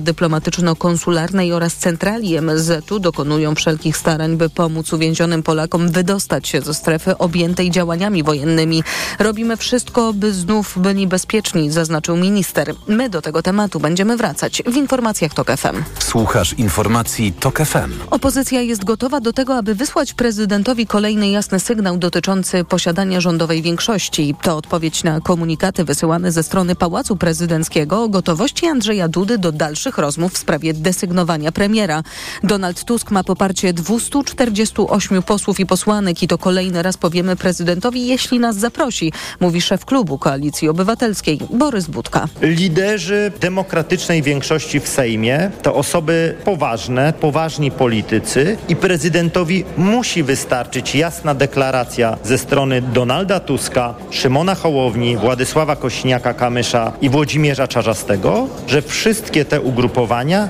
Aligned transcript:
dyplomatyczno-konsularnej 0.00 1.52
oraz 1.52 1.74
centrali 1.74 2.36
MSZ-u 2.36 2.98
dokonują 2.98 3.54
wszelkich 3.54 3.96
starań, 3.96 4.36
by 4.36 4.50
pomóc 4.50 4.92
uwięzionym 4.92 5.42
Polakom 5.42 5.88
wydostać 5.88 6.48
się 6.48 6.60
ze 6.60 6.74
strefy 6.74 7.18
objętej 7.18 7.70
działaniami 7.70 8.22
wojennymi. 8.22 8.82
Robimy 9.18 9.56
wszystko, 9.56 10.12
by 10.12 10.32
znów 10.32 10.78
byli 10.78 11.06
bezpieczni, 11.06 11.70
zaznaczył 11.70 12.16
minister. 12.16 12.74
My 12.88 13.08
do 13.08 13.22
tego 13.22 13.42
tematu 13.42 13.80
będziemy 13.80 14.16
wracać 14.16 14.62
w 14.66 14.76
informacjach 14.76 15.34
TOK 15.34 15.50
FM. 15.56 15.82
Słuchasz 15.98 16.52
informacji 16.52 17.32
TOK 17.32 17.58
FM. 17.58 17.92
Opozycja 18.10 18.60
jest 18.60 18.84
gotowa 18.84 19.20
do 19.20 19.32
tego, 19.32 19.56
aby 19.56 19.74
wysłać 19.74 20.14
prezydentowi 20.14 20.86
kolejny 20.86 21.28
jasny 21.30 21.60
sygnał 21.60 21.98
dotyczący 21.98 22.64
posiadania 22.64 23.20
rządowej 23.20 23.62
większości. 23.62 24.34
To 24.42 24.56
odpowiedź 24.56 25.04
na 25.04 25.20
komunikaty 25.20 25.84
wysyłane 25.84 26.32
ze 26.32 26.42
strony 26.42 26.74
Pałacu 26.74 27.16
Prezydenckiego 27.16 28.02
o 28.02 28.08
gotowości 28.08 28.66
Andrzeja 28.66 29.08
Dudy 29.08 29.38
do 29.38 29.52
dalszych 29.52 29.81
rozmów 29.90 30.32
w 30.32 30.38
sprawie 30.38 30.74
desygnowania 30.74 31.52
premiera. 31.52 32.02
Donald 32.44 32.84
Tusk 32.84 33.10
ma 33.10 33.24
poparcie 33.24 33.72
248 33.72 35.22
posłów 35.22 35.60
i 35.60 35.66
posłanek 35.66 36.22
i 36.22 36.28
to 36.28 36.38
kolejny 36.38 36.82
raz 36.82 36.96
powiemy 36.96 37.36
prezydentowi, 37.36 38.06
jeśli 38.06 38.38
nas 38.38 38.56
zaprosi, 38.56 39.12
mówi 39.40 39.60
szef 39.60 39.84
klubu 39.84 40.18
Koalicji 40.18 40.68
Obywatelskiej 40.68 41.38
Borys 41.50 41.86
Budka. 41.86 42.28
Liderzy 42.42 43.32
demokratycznej 43.40 44.22
większości 44.22 44.80
w 44.80 44.88
Sejmie 44.88 45.50
to 45.62 45.74
osoby 45.74 46.34
poważne, 46.44 47.12
poważni 47.20 47.70
politycy 47.70 48.56
i 48.68 48.76
prezydentowi 48.76 49.64
musi 49.76 50.22
wystarczyć 50.22 50.94
jasna 50.94 51.34
deklaracja 51.34 52.18
ze 52.24 52.38
strony 52.38 52.82
Donalda 52.82 53.40
Tuska, 53.40 53.94
Szymona 54.10 54.54
Hołowni, 54.54 55.16
Władysława 55.16 55.74
Kośniaka-Kamysza 55.74 56.92
i 57.00 57.08
Włodzimierza 57.08 57.68
Czarzastego, 57.68 58.48
że 58.66 58.82
wszystkie 58.82 59.44
te 59.44 59.60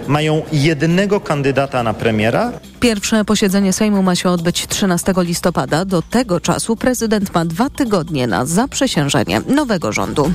mają 0.08 0.42
jednego 0.52 1.20
kandydata 1.20 1.82
na 1.82 1.94
premiera. 1.94 2.52
Pierwsze 2.80 3.24
posiedzenie 3.24 3.72
Sejmu 3.72 4.02
ma 4.02 4.14
się 4.14 4.30
odbyć 4.30 4.66
13 4.66 5.12
listopada. 5.16 5.84
Do 5.84 6.02
tego 6.02 6.40
czasu 6.40 6.76
prezydent 6.76 7.34
ma 7.34 7.44
dwa 7.44 7.70
tygodnie 7.70 8.26
na 8.26 8.46
zaprzysiężenie 8.46 9.40
nowego 9.46 9.92
rządu. 9.92 10.32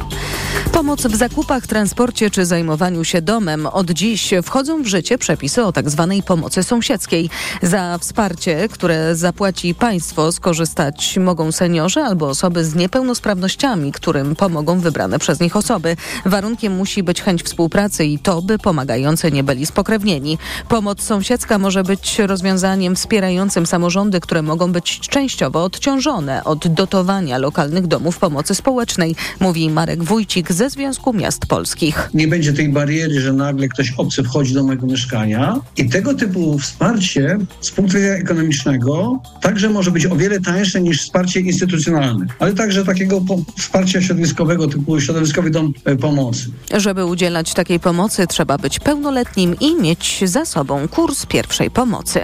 Pomoc 0.71 1.07
w 1.07 1.15
zakupach, 1.15 1.67
transporcie 1.67 2.29
czy 2.29 2.45
zajmowaniu 2.45 3.03
się 3.03 3.21
domem. 3.21 3.65
Od 3.65 3.91
dziś 3.91 4.33
wchodzą 4.43 4.83
w 4.83 4.87
życie 4.87 5.17
przepisy 5.17 5.63
o 5.63 5.71
tzw. 5.71 6.07
Tak 6.17 6.25
pomocy 6.25 6.63
sąsiedzkiej. 6.63 7.29
Za 7.61 7.97
wsparcie, 7.97 8.69
które 8.69 9.15
zapłaci 9.15 9.75
państwo, 9.75 10.31
skorzystać 10.31 11.17
mogą 11.17 11.51
seniorzy 11.51 11.99
albo 11.99 12.29
osoby 12.29 12.65
z 12.65 12.75
niepełnosprawnościami, 12.75 13.91
którym 13.91 14.35
pomogą 14.35 14.79
wybrane 14.79 15.19
przez 15.19 15.39
nich 15.39 15.55
osoby. 15.55 15.95
Warunkiem 16.25 16.75
musi 16.75 17.03
być 17.03 17.21
chęć 17.21 17.43
współpracy 17.43 18.05
i 18.05 18.19
to, 18.19 18.41
by 18.41 18.59
pomagający 18.59 19.31
nie 19.31 19.43
byli 19.43 19.65
spokrewnieni. 19.65 20.37
Pomoc 20.69 21.01
sąsiedzka 21.01 21.57
może 21.57 21.83
być 21.83 22.19
rozwiązaniem 22.19 22.95
wspierającym 22.95 23.65
samorządy, 23.65 24.19
które 24.19 24.41
mogą 24.41 24.71
być 24.71 24.99
częściowo 24.99 25.63
odciążone 25.63 26.43
od 26.43 26.67
dotowania 26.67 27.37
lokalnych 27.37 27.87
domów 27.87 28.17
pomocy 28.17 28.55
społecznej, 28.55 29.15
mówi 29.39 29.69
Marek 29.69 30.03
Wójcik 30.03 30.46
ze 30.53 30.69
Związku 30.69 31.13
Miast 31.13 31.45
Polskich. 31.45 32.09
Nie 32.13 32.27
będzie 32.27 32.53
tej 32.53 32.69
bariery, 32.69 33.21
że 33.21 33.33
nagle 33.33 33.67
ktoś 33.67 33.93
obcy 33.97 34.23
wchodzi 34.23 34.53
do 34.53 34.63
mojego 34.63 34.87
mieszkania 34.87 35.59
i 35.77 35.89
tego 35.89 36.13
typu 36.13 36.59
wsparcie 36.59 37.37
z 37.61 37.71
punktu 37.71 37.97
widzenia 37.97 38.15
ekonomicznego 38.15 39.19
także 39.41 39.69
może 39.69 39.91
być 39.91 40.05
o 40.05 40.15
wiele 40.15 40.39
tańsze 40.39 40.81
niż 40.81 41.01
wsparcie 41.01 41.39
instytucjonalne, 41.39 42.25
ale 42.39 42.53
także 42.53 42.85
takiego 42.85 43.21
wsparcia 43.57 44.01
środowiskowego 44.01 44.67
typu 44.67 45.01
środowiskowy 45.01 45.49
dom 45.49 45.73
e, 45.85 45.95
pomocy. 45.95 46.45
Żeby 46.77 47.05
udzielać 47.05 47.53
takiej 47.53 47.79
pomocy 47.79 48.27
trzeba 48.27 48.57
być 48.57 48.79
pełnoletnim 48.79 49.55
i 49.59 49.75
mieć 49.75 50.23
za 50.25 50.45
sobą 50.45 50.87
kurs 50.87 51.25
pierwszej 51.25 51.71
pomocy. 51.71 52.19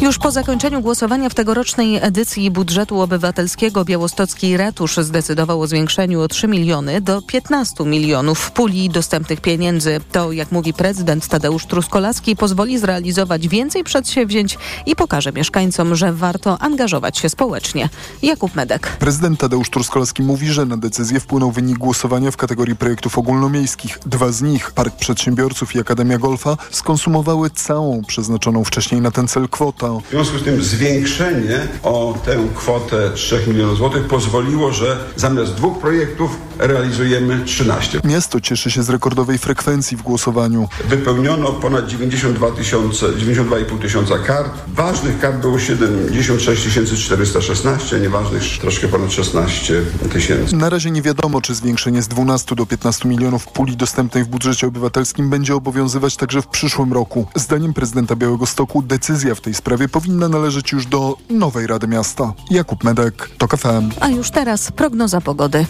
Już 0.00 0.18
po 0.18 0.30
zakończeniu 0.30 0.80
głosowania 0.80 1.28
w 1.28 1.34
tegorocznej 1.34 1.96
edycji 2.02 2.50
budżetu 2.50 3.00
obywatelskiego 3.00 3.84
Białostocki 3.84 4.56
Ratusz 4.56 4.96
zdecydował 4.96 5.60
o 5.60 5.66
zwiększeniu 5.66 6.20
o 6.20 6.28
3 6.28 6.48
miliony 6.48 7.00
do 7.00 7.22
15 7.32 7.84
milionów 7.84 8.50
puli 8.50 8.88
dostępnych 8.88 9.40
pieniędzy. 9.40 10.00
To, 10.12 10.32
jak 10.32 10.52
mówi 10.52 10.72
prezydent 10.72 11.28
Tadeusz 11.28 11.66
Truskolaski, 11.66 12.36
pozwoli 12.36 12.78
zrealizować 12.78 13.48
więcej 13.48 13.84
przedsięwzięć 13.84 14.58
i 14.86 14.96
pokaże 14.96 15.32
mieszkańcom, 15.32 15.94
że 15.94 16.12
warto 16.12 16.58
angażować 16.58 17.18
się 17.18 17.28
społecznie. 17.28 17.88
Jakub 18.22 18.54
Medek. 18.54 18.96
Prezydent 18.98 19.40
Tadeusz 19.40 19.70
Truskolaski 19.70 20.22
mówi, 20.22 20.46
że 20.46 20.66
na 20.66 20.76
decyzję 20.76 21.20
wpłynął 21.20 21.50
wynik 21.50 21.78
głosowania 21.78 22.30
w 22.30 22.36
kategorii 22.36 22.76
projektów 22.76 23.18
ogólnomiejskich. 23.18 23.98
Dwa 24.06 24.32
z 24.32 24.42
nich, 24.42 24.70
Park 24.70 24.96
Przedsiębiorców 24.96 25.74
i 25.74 25.80
Akademia 25.80 26.18
Golfa, 26.18 26.56
skonsumowały 26.70 27.50
całą 27.50 28.02
przeznaczoną 28.04 28.64
wcześniej 28.64 29.00
na 29.00 29.10
ten 29.10 29.28
cel 29.28 29.48
kwotę. 29.48 30.00
W 30.06 30.10
związku 30.10 30.38
z 30.38 30.42
tym 30.42 30.62
zwiększenie 30.62 31.60
o 31.82 32.14
tę 32.24 32.36
kwotę 32.54 33.10
3 33.14 33.44
milionów 33.46 33.78
złotych 33.78 34.06
pozwoliło, 34.06 34.72
że 34.72 34.98
zamiast 35.16 35.54
dwóch 35.54 35.78
projektów 35.78 36.30
realizujemy 36.58 37.21
13. 37.44 38.00
Miasto 38.04 38.40
cieszy 38.40 38.70
się 38.70 38.82
z 38.82 38.90
rekordowej 38.90 39.38
frekwencji 39.38 39.96
w 39.96 40.02
głosowaniu. 40.02 40.68
Wypełniono 40.88 41.52
ponad 41.52 41.86
92 41.86 42.50
tysiące, 42.50 43.06
92,5 43.06 43.78
tysiąca 43.78 44.18
kart. 44.18 44.50
Ważnych 44.74 45.18
kart 45.20 45.36
było 45.36 45.58
76 45.58 46.68
416, 46.98 48.00
nieważnych 48.00 48.42
troszkę 48.60 48.88
ponad 48.88 49.12
16 49.12 49.82
tysięcy. 50.12 50.56
Na 50.56 50.70
razie 50.70 50.90
nie 50.90 51.02
wiadomo, 51.02 51.40
czy 51.40 51.54
zwiększenie 51.54 52.02
z 52.02 52.08
12 52.08 52.54
do 52.54 52.66
15 52.66 53.08
milionów 53.08 53.46
puli 53.46 53.76
dostępnej 53.76 54.24
w 54.24 54.28
budżecie 54.28 54.66
obywatelskim 54.66 55.30
będzie 55.30 55.54
obowiązywać 55.54 56.16
także 56.16 56.42
w 56.42 56.46
przyszłym 56.46 56.92
roku. 56.92 57.26
Zdaniem 57.34 57.74
prezydenta 57.74 58.16
Białego 58.16 58.46
Stoku 58.46 58.82
decyzja 58.82 59.34
w 59.34 59.40
tej 59.40 59.54
sprawie 59.54 59.88
powinna 59.88 60.28
należeć 60.28 60.72
już 60.72 60.86
do 60.86 61.16
nowej 61.30 61.66
Rady 61.66 61.88
Miasta. 61.88 62.32
Jakub 62.50 62.84
Medek, 62.84 63.30
TOK 63.38 63.56
FM. 63.56 63.90
A 64.00 64.08
już 64.08 64.30
teraz 64.30 64.72
prognoza 64.72 65.20
pogody. 65.20 65.66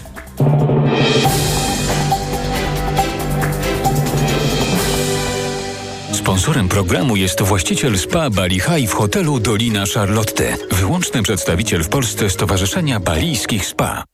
Sponsorem 6.12 6.68
programu 6.68 7.16
jest 7.16 7.42
właściciel 7.42 7.98
spa 7.98 8.30
Bali 8.30 8.60
High 8.60 8.90
w 8.90 8.92
hotelu 8.92 9.40
Dolina 9.40 9.84
Charlotte. 9.94 10.56
Wyłączny 10.70 11.22
przedstawiciel 11.22 11.84
w 11.84 11.88
Polsce 11.88 12.30
Stowarzyszenia 12.30 13.00
Balijskich 13.00 13.66
Spa. 13.66 14.04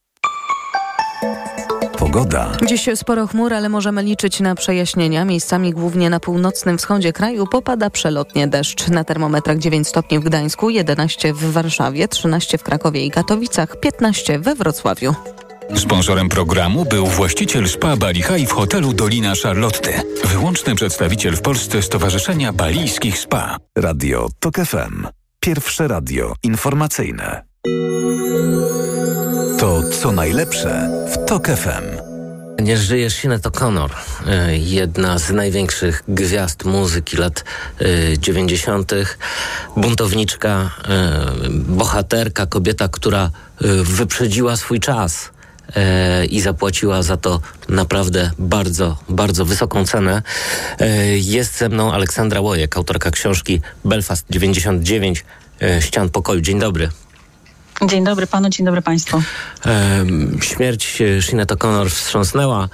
Pogoda. 1.99 2.53
Dziś 2.67 2.89
sporo 2.95 3.27
chmur, 3.27 3.55
ale 3.55 3.69
możemy 3.69 4.03
liczyć 4.03 4.41
na 4.41 4.55
przejaśnienia. 4.55 5.25
Miejscami 5.25 5.73
głównie 5.73 6.11
na 6.11 6.21
północnym 6.21 6.79
wschodzie 6.79 7.13
kraju 7.13 7.47
popada 7.47 7.91
przelotnie 7.91 8.49
deszcz. 8.49 8.89
Na 8.89 9.05
termometrach 9.05 9.59
9 9.59 9.89
stopni 9.89 10.19
w 10.19 10.25
Gdańsku, 10.25 10.71
11 10.71 11.33
w 11.35 11.53
Warszawie, 11.53 12.09
13 12.09 12.59
w 12.59 12.63
Krakowie 12.63 13.05
i 13.05 13.11
Katowicach, 13.11 13.81
15 13.81 14.39
we 14.39 14.55
Wrocławiu. 14.55 15.15
Sponsorem 15.77 16.29
programu 16.29 16.85
był 16.85 17.07
właściciel 17.07 17.69
spa 17.69 17.97
Bali 17.97 18.23
High 18.23 18.49
w 18.49 18.53
hotelu 18.53 18.93
Dolina 18.93 19.33
Charlotte. 19.43 20.03
Wyłączny 20.25 20.75
przedstawiciel 20.75 21.37
w 21.37 21.41
Polsce 21.41 21.83
Stowarzyszenia 21.83 22.53
Balijskich 22.53 23.19
Spa. 23.19 23.57
Radio 23.79 24.29
TOK 24.41 24.57
FM. 24.57 25.07
Pierwsze 25.41 25.89
radio 25.89 26.35
informacyjne. 26.43 27.45
To 29.59 29.83
co 30.01 30.13
najlepsze 30.13 30.91
w 31.13 31.29
TOK 31.29 31.47
FM. 31.47 32.09
Nie 32.63 32.77
żyjesz 32.77 33.15
Sinead 33.15 33.43
O'Connor, 33.43 33.91
y, 33.91 34.59
jedna 34.59 35.19
z 35.19 35.31
największych 35.31 36.03
gwiazd 36.09 36.65
muzyki 36.65 37.17
lat 37.17 37.45
90., 38.19 38.93
y, 38.93 39.07
buntowniczka, 39.77 40.71
y, 41.47 41.51
bohaterka, 41.51 42.47
kobieta, 42.47 42.89
która 42.89 43.31
wyprzedziła 43.85 44.57
swój 44.57 44.81
czas 44.81 45.31
i 46.31 46.41
zapłaciła 46.41 47.03
za 47.03 47.17
to 47.17 47.41
naprawdę 47.69 48.31
bardzo, 48.39 48.97
bardzo 49.09 49.45
wysoką 49.45 49.85
cenę. 49.85 50.23
Jest 51.15 51.59
ze 51.59 51.69
mną 51.69 51.93
Aleksandra 51.93 52.41
Łojek, 52.41 52.77
autorka 52.77 53.11
książki 53.11 53.61
Belfast 53.85 54.27
99, 54.31 55.25
Ścian 55.81 56.11
Pokoju. 56.11 56.41
Dzień 56.41 56.59
dobry. 56.59 56.91
Dzień 57.87 58.05
dobry 58.05 58.27
panu, 58.27 58.49
dzień 58.49 58.67
dobry 58.67 58.83
państwu. 58.83 59.23
śmierć 60.43 61.03
Sinead 61.21 61.49
O'Connor 61.49 61.91
wstrząsnęła 61.91 62.69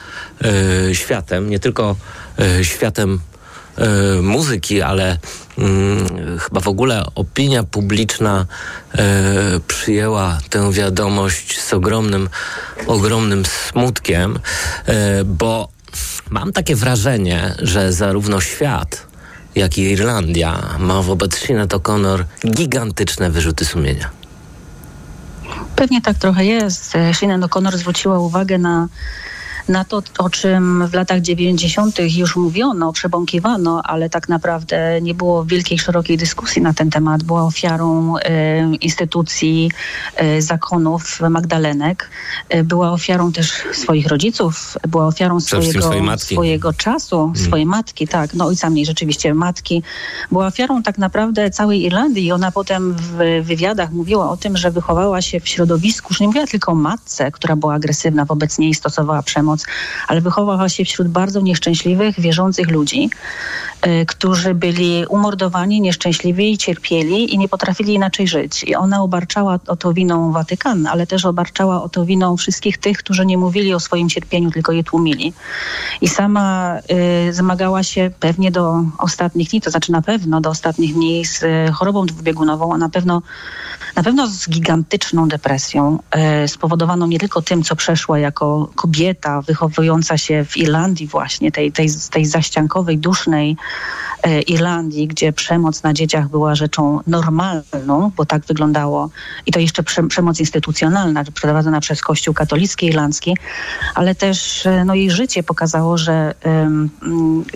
e, 0.91 0.95
światem, 0.95 1.51
nie 1.51 1.59
tylko 1.59 1.97
e, 2.39 2.65
światem 2.65 3.15
e, 3.15 3.34
muzyki, 4.23 4.83
ale 4.83 5.19
mm, 5.59 6.39
chyba 6.39 6.61
w 6.61 6.69
ogóle 6.69 7.05
opinia 7.15 7.65
publiczna 7.65 8.47
przyjęła 9.69 10.39
tę 10.51 10.73
wiadomość 10.73 11.61
z 11.61 11.75
ogromnym, 11.75 12.29
ogromnym 12.87 13.45
smutkiem, 13.45 14.39
bo 15.25 15.69
mam 16.31 16.53
takie 16.53 16.77
wrażenie, 16.77 17.55
że 17.59 17.93
zarówno 17.93 18.41
świat, 18.41 19.07
jak 19.55 19.79
i 19.79 19.83
Irlandia 19.83 20.77
ma 20.79 21.03
wobec 21.03 21.39
Sinead 21.39 21.71
O'Connor 21.71 22.25
gigantyczne 22.47 23.31
wyrzuty 23.31 23.65
sumienia. 23.65 24.11
Pewnie 25.77 26.03
tak 26.03 26.19
trochę 26.19 26.45
jest. 26.45 26.93
Sinead 27.13 27.41
O'Connor 27.41 27.77
zwróciła 27.77 28.19
uwagę 28.19 28.59
na 28.59 28.89
na 29.69 29.85
to, 29.85 30.03
o 30.19 30.31
czym 30.31 30.87
w 30.89 30.95
latach 30.95 31.21
90. 31.21 31.99
już 32.17 32.37
mówiono, 32.37 32.93
przebąkiwano, 32.93 33.83
ale 33.85 34.11
tak 34.11 34.29
naprawdę 34.29 35.01
nie 35.03 35.15
było 35.15 35.45
wielkiej, 35.45 35.79
szerokiej 35.79 36.17
dyskusji 36.17 36.63
na 36.63 36.75
ten 36.75 36.91
temat. 36.91 37.23
Była 37.23 37.43
ofiarą 37.43 38.17
e, 38.17 38.75
instytucji, 38.75 39.71
e, 40.17 40.43
zakonów 40.43 41.21
Magdalenek. 41.31 42.11
E, 42.49 42.65
była 42.65 42.93
ofiarą 42.93 43.33
też 43.33 43.53
swoich 43.73 44.07
rodziców, 44.07 44.79
była 44.89 45.07
ofiarą 45.07 45.41
swojego, 45.41 46.19
swojego 46.19 46.73
czasu, 46.73 47.17
hmm. 47.17 47.37
swojej 47.37 47.67
matki, 47.67 48.09
tak, 48.09 48.35
no 48.35 48.47
ojca 48.47 48.71
mniej 48.71 48.87
rzeczywiście, 48.87 49.35
matki. 49.35 49.83
Była 50.33 50.47
ofiarą 50.47 50.83
tak 50.83 50.99
naprawdę 50.99 51.51
całej 51.51 51.83
Irlandii 51.83 52.25
i 52.25 52.33
ona 52.33 52.53
potem 52.53 52.95
w 52.95 53.43
wywiadach 53.43 53.93
mówiła 53.93 54.31
o 54.31 54.37
tym, 54.37 54.57
że 54.57 54.71
wychowała 54.71 55.23
się 55.23 55.41
w 55.41 55.49
środowisku, 55.49 56.09
już 56.11 56.21
nie 56.21 56.27
mówiła 56.27 56.47
tylko 56.47 56.73
o 56.73 56.75
matce, 56.75 57.33
która 57.33 57.57
była 57.57 57.75
agresywna 57.75 58.25
wobec 58.25 58.59
niej, 58.59 58.75
stosowała 58.75 59.23
przemoc, 59.23 59.54
ale 60.09 60.21
wychowała 60.21 60.69
się 60.69 60.85
wśród 60.85 61.09
bardzo 61.09 61.41
nieszczęśliwych, 61.41 62.21
wierzących 62.21 62.71
ludzi, 62.71 63.11
którzy 64.07 64.55
byli 64.55 65.07
umordowani, 65.09 65.81
nieszczęśliwi 65.81 66.53
i 66.53 66.59
cierpieli 66.59 67.35
i 67.35 67.39
nie 67.39 67.49
potrafili 67.49 67.95
inaczej 67.95 68.29
żyć. 68.29 68.65
I 68.65 68.75
ona 68.75 69.03
obarczała 69.03 69.59
o 69.67 69.77
to 69.77 69.93
winą 69.93 70.33
Watykan, 70.33 70.87
ale 70.87 71.07
też 71.07 71.25
obarczała 71.25 71.83
o 71.83 71.89
to 71.89 72.05
winą 72.05 72.37
wszystkich 72.37 72.79
tych, 72.79 72.99
którzy 72.99 73.27
nie 73.27 73.39
mówili 73.39 73.75
o 73.75 73.81
swoim 73.81 74.09
cierpieniu, 74.09 74.51
tylko 74.51 74.73
je 74.73 74.85
tłumili. 74.85 75.33
I 76.01 76.09
sama 76.09 76.79
y, 77.29 77.33
zmagała 77.33 77.83
się 77.83 78.11
pewnie 78.21 78.51
do 78.51 78.85
ostatnich 78.99 79.51
dni, 79.51 79.61
to 79.61 79.71
znaczy 79.71 79.93
na 79.93 80.03
pewno 80.03 80.41
do 80.41 80.51
ostatnich 80.51 80.95
dni 80.95 81.25
z 81.25 81.43
y, 81.43 81.73
chorobą 81.73 82.07
dwubiegunową, 82.07 82.75
a 82.75 82.79
na 82.79 82.89
pewno 82.89 83.23
na 83.97 84.03
pewno 84.03 84.27
z 84.27 84.49
gigantyczną 84.49 85.29
depresją, 85.29 85.99
e, 86.11 86.49
spowodowaną 86.49 87.07
nie 87.07 87.19
tylko 87.19 87.43
tym, 87.43 87.63
co 87.63 87.77
przeszła 87.77 88.19
jako 88.19 88.71
kobieta 88.75 89.43
wychowująca 89.43 90.19
się 90.19 90.45
w 90.45 90.57
Irlandii 90.57 91.07
właśnie, 91.07 91.53
tej, 91.53 91.73
tej, 91.73 91.89
tej 92.11 92.27
zaściankowej, 92.27 92.99
dusznej 92.99 93.57
Irlandii, 94.47 95.09
gdzie 95.09 95.33
przemoc 95.33 95.83
na 95.83 95.93
dzieciach 95.93 96.29
była 96.29 96.55
rzeczą 96.55 97.01
normalną, 97.07 98.11
bo 98.17 98.27
tak 98.27 98.47
wyglądało 98.47 99.11
i 99.47 99.53
to 99.53 99.61
jeszcze 99.61 99.83
prze, 99.83 100.03
przemoc 100.03 100.41
instytucjonalna, 100.41 101.25
przeprowadzona 101.25 101.81
przez 101.81 102.01
Kościół 102.01 102.35
katolicki 102.35 102.87
irlandzki, 102.87 103.37
ale 103.95 104.15
też 104.15 104.67
e, 104.67 104.85
no, 104.85 104.95
jej 104.95 105.11
życie 105.11 105.43
pokazało, 105.43 105.99
że 105.99 106.35
um, 106.45 106.91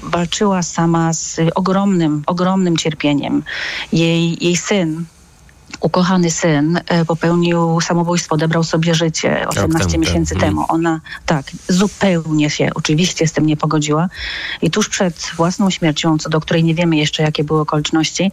walczyła 0.02 0.62
sama 0.62 1.12
z 1.12 1.40
ogromnym, 1.54 2.22
ogromnym 2.26 2.76
cierpieniem. 2.76 3.42
Jej, 3.92 4.44
jej 4.44 4.56
syn, 4.56 5.04
ukochany 5.80 6.30
syn 6.30 6.80
e, 6.86 7.04
popełnił 7.04 7.80
samobójstwo, 7.80 8.34
odebrał 8.34 8.64
sobie 8.64 8.94
życie 8.94 9.48
18 9.48 9.90
temu, 9.90 10.00
miesięcy 10.00 10.34
tak. 10.34 10.42
temu. 10.42 10.64
Ona 10.68 11.00
tak, 11.26 11.46
zupełnie 11.68 12.50
się 12.50 12.70
oczywiście 12.74 13.26
z 13.26 13.32
tym 13.32 13.46
nie 13.46 13.56
pogodziła 13.56 14.08
i 14.62 14.70
tuż 14.70 14.88
przed 14.88 15.30
własną 15.36 15.70
śmiercią, 15.70 16.18
co 16.18 16.30
do 16.30 16.40
której 16.40 16.64
nie 16.64 16.74
wiemy 16.74 16.96
jeszcze 16.96 17.22
jakie 17.22 17.44
były 17.44 17.60
okoliczności, 17.60 18.32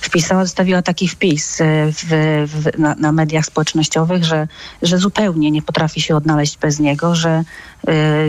wpisała, 0.00 0.44
zostawiła 0.44 0.82
taki 0.82 1.08
wpis 1.08 1.60
e, 1.60 1.64
w, 1.92 2.04
w, 2.48 2.78
na, 2.78 2.94
na, 2.94 3.12
mediach 3.12 3.46
społecznościowych, 3.46 4.24
że, 4.24 4.48
że 4.82 4.98
zupełnie 4.98 5.50
nie 5.50 5.62
potrafi 5.62 6.00
się 6.00 6.16
odnaleźć 6.16 6.58
bez 6.58 6.78
niego, 6.78 7.14
że 7.14 7.44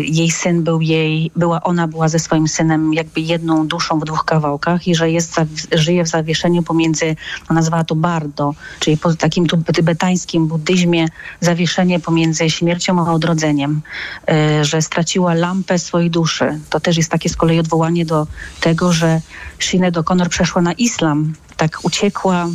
jej 0.06 0.32
syn 0.32 0.64
był 0.64 0.82
jej, 0.82 1.32
była 1.36 1.64
ona 1.64 1.88
była 1.88 2.10
ze 2.10 2.20
swoim 2.20 2.48
synem 2.48 2.94
jakby 2.94 3.22
jedną 3.22 3.68
duszą 3.68 4.00
w 4.00 4.06
dwóch 4.06 4.26
kawałkach 4.26 4.88
i 4.88 4.96
że 4.96 5.12
jest, 5.12 5.36
żyje 5.72 6.04
w 6.04 6.08
zawieszeniu 6.08 6.64
pomiędzy, 6.64 7.16
nazwała 7.50 7.84
to 7.84 7.96
bardo, 7.96 8.54
czyli 8.80 8.98
po 8.98 9.16
takim 9.16 9.48
tybetańskim 9.48 10.48
buddyzmie 10.48 11.06
zawieszenie 11.40 12.00
pomiędzy 12.00 12.50
śmiercią 12.50 13.08
a 13.08 13.14
odrodzeniem, 13.14 13.82
e, 14.30 14.66
że 14.66 14.82
straciła 14.82 15.34
lampę 15.34 15.80
swojej 15.80 16.10
duszy. 16.10 16.60
To 16.70 16.80
też 16.80 16.98
jest 16.98 17.12
takie 17.12 17.30
z 17.30 17.36
kolei 17.36 17.60
odwołanie 17.60 18.06
do 18.06 18.28
tego, 18.60 18.94
że 18.94 19.22
Sinead 19.60 19.96
O'Connor 19.96 20.30
przeszła 20.30 20.62
na 20.62 20.74
islam, 20.74 21.34
tak 21.58 21.80
uciekła 21.84 22.48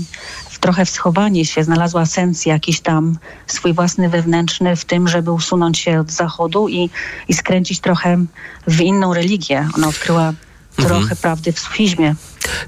trochę 0.60 0.84
w 0.84 0.90
schowanie 0.90 1.44
się, 1.44 1.64
znalazła 1.64 2.06
sens 2.06 2.46
jakiś 2.46 2.81
tam 2.81 3.19
swój 3.46 3.72
własny 3.72 4.08
wewnętrzny 4.08 4.76
w 4.76 4.84
tym, 4.84 5.08
żeby 5.08 5.32
usunąć 5.32 5.78
się 5.78 6.00
od 6.00 6.10
zachodu 6.10 6.69
i, 6.69 6.90
i 7.28 7.34
skręcić 7.34 7.81
trochę 7.81 8.19
w 8.66 8.81
inną 8.81 9.14
religię. 9.14 9.69
Ona 9.75 9.88
odkryła 9.88 10.32
mhm. 10.78 11.00
trochę 11.00 11.16
prawdy 11.16 11.52
w 11.52 11.58
sufizmie. 11.58 12.14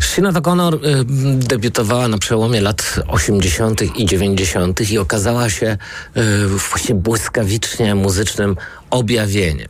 Sinead 0.00 0.34
O'Connor 0.34 0.74
y, 0.74 1.04
debiutowała 1.36 2.08
na 2.08 2.18
przełomie 2.18 2.60
lat 2.60 3.00
80. 3.08 3.98
i 3.98 4.06
90. 4.06 4.90
i 4.90 4.98
okazała 4.98 5.50
się 5.50 5.76
y, 6.16 6.48
właśnie 6.48 6.94
błyskawicznie 6.94 7.94
muzycznym 7.94 8.56
objawieniem. 8.90 9.68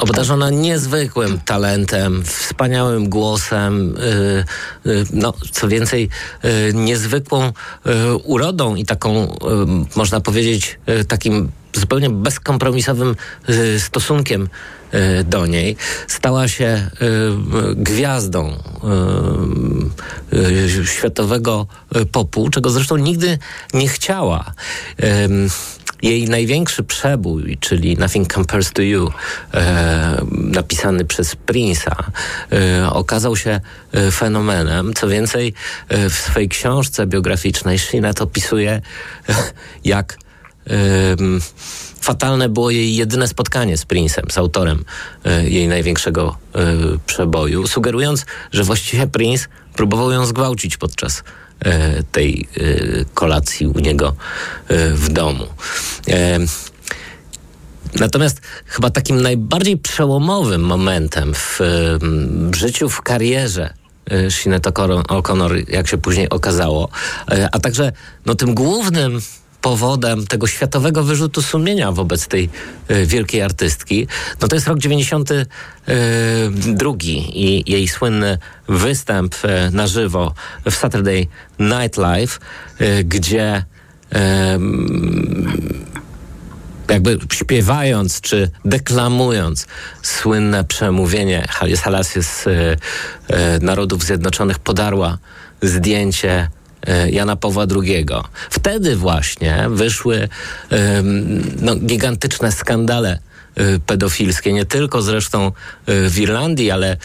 Obdarzona 0.00 0.50
niezwykłym 0.50 1.40
talentem, 1.40 2.24
wspaniałym 2.24 3.08
głosem, 3.08 3.96
y, 4.86 5.04
no, 5.12 5.34
co 5.52 5.68
więcej, 5.68 6.08
niezwykłą 6.74 7.52
urodą 8.24 8.74
i 8.74 8.84
taką, 8.84 9.36
można 9.96 10.20
powiedzieć, 10.20 10.78
takim 11.08 11.50
zupełnie 11.72 12.10
bezkompromisowym 12.10 13.16
stosunkiem 13.78 14.48
do 15.24 15.46
niej, 15.46 15.76
stała 16.08 16.48
się 16.48 16.64
e, 16.64 16.90
gwiazdą 17.76 18.56
e, 20.32 20.86
światowego 20.86 21.66
popu, 22.12 22.50
czego 22.50 22.70
zresztą 22.70 22.96
nigdy 22.96 23.38
nie 23.74 23.88
chciała. 23.88 24.52
Jej 26.02 26.28
największy 26.28 26.82
przebój, 26.82 27.58
czyli 27.60 27.96
Nothing 27.96 28.32
Compares 28.32 28.72
to 28.72 28.82
You, 28.82 29.12
napisany 30.30 31.04
przez 31.04 31.36
Prince'a, 31.46 32.02
okazał 32.90 33.36
się 33.36 33.60
fenomenem. 34.12 34.94
Co 34.94 35.08
więcej, 35.08 35.54
w 35.90 36.14
swojej 36.14 36.48
książce 36.48 37.06
biograficznej 37.06 37.78
Sinead 37.78 38.22
opisuje, 38.22 38.80
jak 39.84 40.18
fatalne 42.00 42.48
było 42.48 42.70
jej 42.70 42.96
jedyne 42.96 43.28
spotkanie 43.28 43.78
z 43.78 43.86
Prince'em, 43.86 44.32
z 44.32 44.38
autorem 44.38 44.84
y, 45.26 45.50
jej 45.50 45.68
największego 45.68 46.36
y, 46.56 46.58
przeboju, 47.06 47.66
sugerując, 47.66 48.26
że 48.52 48.64
właściwie 48.64 49.06
Prince 49.06 49.48
próbował 49.74 50.12
ją 50.12 50.26
zgwałcić 50.26 50.76
podczas 50.76 51.18
y, 51.18 51.22
tej 52.12 52.48
kolacji 53.14 53.66
u 53.66 53.78
niego 53.78 54.16
w 54.94 55.08
domu. 55.08 55.46
Natomiast 58.00 58.40
chyba 58.66 58.90
takim 58.90 59.22
najbardziej 59.22 59.76
przełomowym 59.76 60.60
momentem 60.60 61.34
w, 61.34 61.60
w 62.50 62.54
życiu, 62.54 62.88
w 62.88 63.02
karierze 63.02 63.74
Sinead 64.28 64.62
O'Connor, 64.62 65.64
jak 65.68 65.88
się 65.88 65.98
później 65.98 66.28
okazało, 66.28 66.88
a 67.52 67.58
także 67.58 67.92
no, 68.26 68.34
tym 68.34 68.54
głównym 68.54 69.20
powodem 69.62 70.26
tego 70.26 70.46
światowego 70.46 71.04
wyrzutu 71.04 71.42
sumienia 71.42 71.92
wobec 71.92 72.28
tej 72.28 72.50
y, 72.90 73.06
wielkiej 73.06 73.42
artystki, 73.42 74.06
no 74.42 74.48
to 74.48 74.56
jest 74.56 74.66
rok 74.66 74.78
92 74.78 76.90
y, 76.90 76.94
i 77.32 77.72
jej 77.72 77.88
słynny 77.88 78.38
występ 78.68 79.34
y, 79.34 79.38
na 79.72 79.86
żywo 79.86 80.34
w 80.70 80.74
Saturday 80.74 81.26
Night 81.58 81.96
Live, 81.96 82.40
gdzie 83.04 83.64
jakby 86.90 87.18
śpiewając 87.32 88.20
czy 88.20 88.50
deklamując 88.64 89.66
słynne 90.02 90.64
przemówienie 90.64 91.46
Haile 91.48 91.76
Selassie 91.76 92.22
z 92.22 92.44
Narodów 93.60 94.04
Zjednoczonych 94.04 94.58
podarła 94.58 95.18
zdjęcie 95.62 96.40
E, 96.40 96.57
Jana 97.10 97.36
Pawła 97.36 97.66
II. 97.76 98.06
Wtedy 98.50 98.96
właśnie 98.96 99.66
wyszły 99.70 100.28
no, 101.60 101.76
gigantyczne 101.76 102.52
skandale 102.52 103.18
e, 103.54 103.78
pedofilskie, 103.78 104.52
nie 104.52 104.64
tylko 104.64 105.02
zresztą 105.02 105.46
e, 105.46 105.52
w 106.10 106.18
Irlandii, 106.18 106.70
ale 106.70 106.96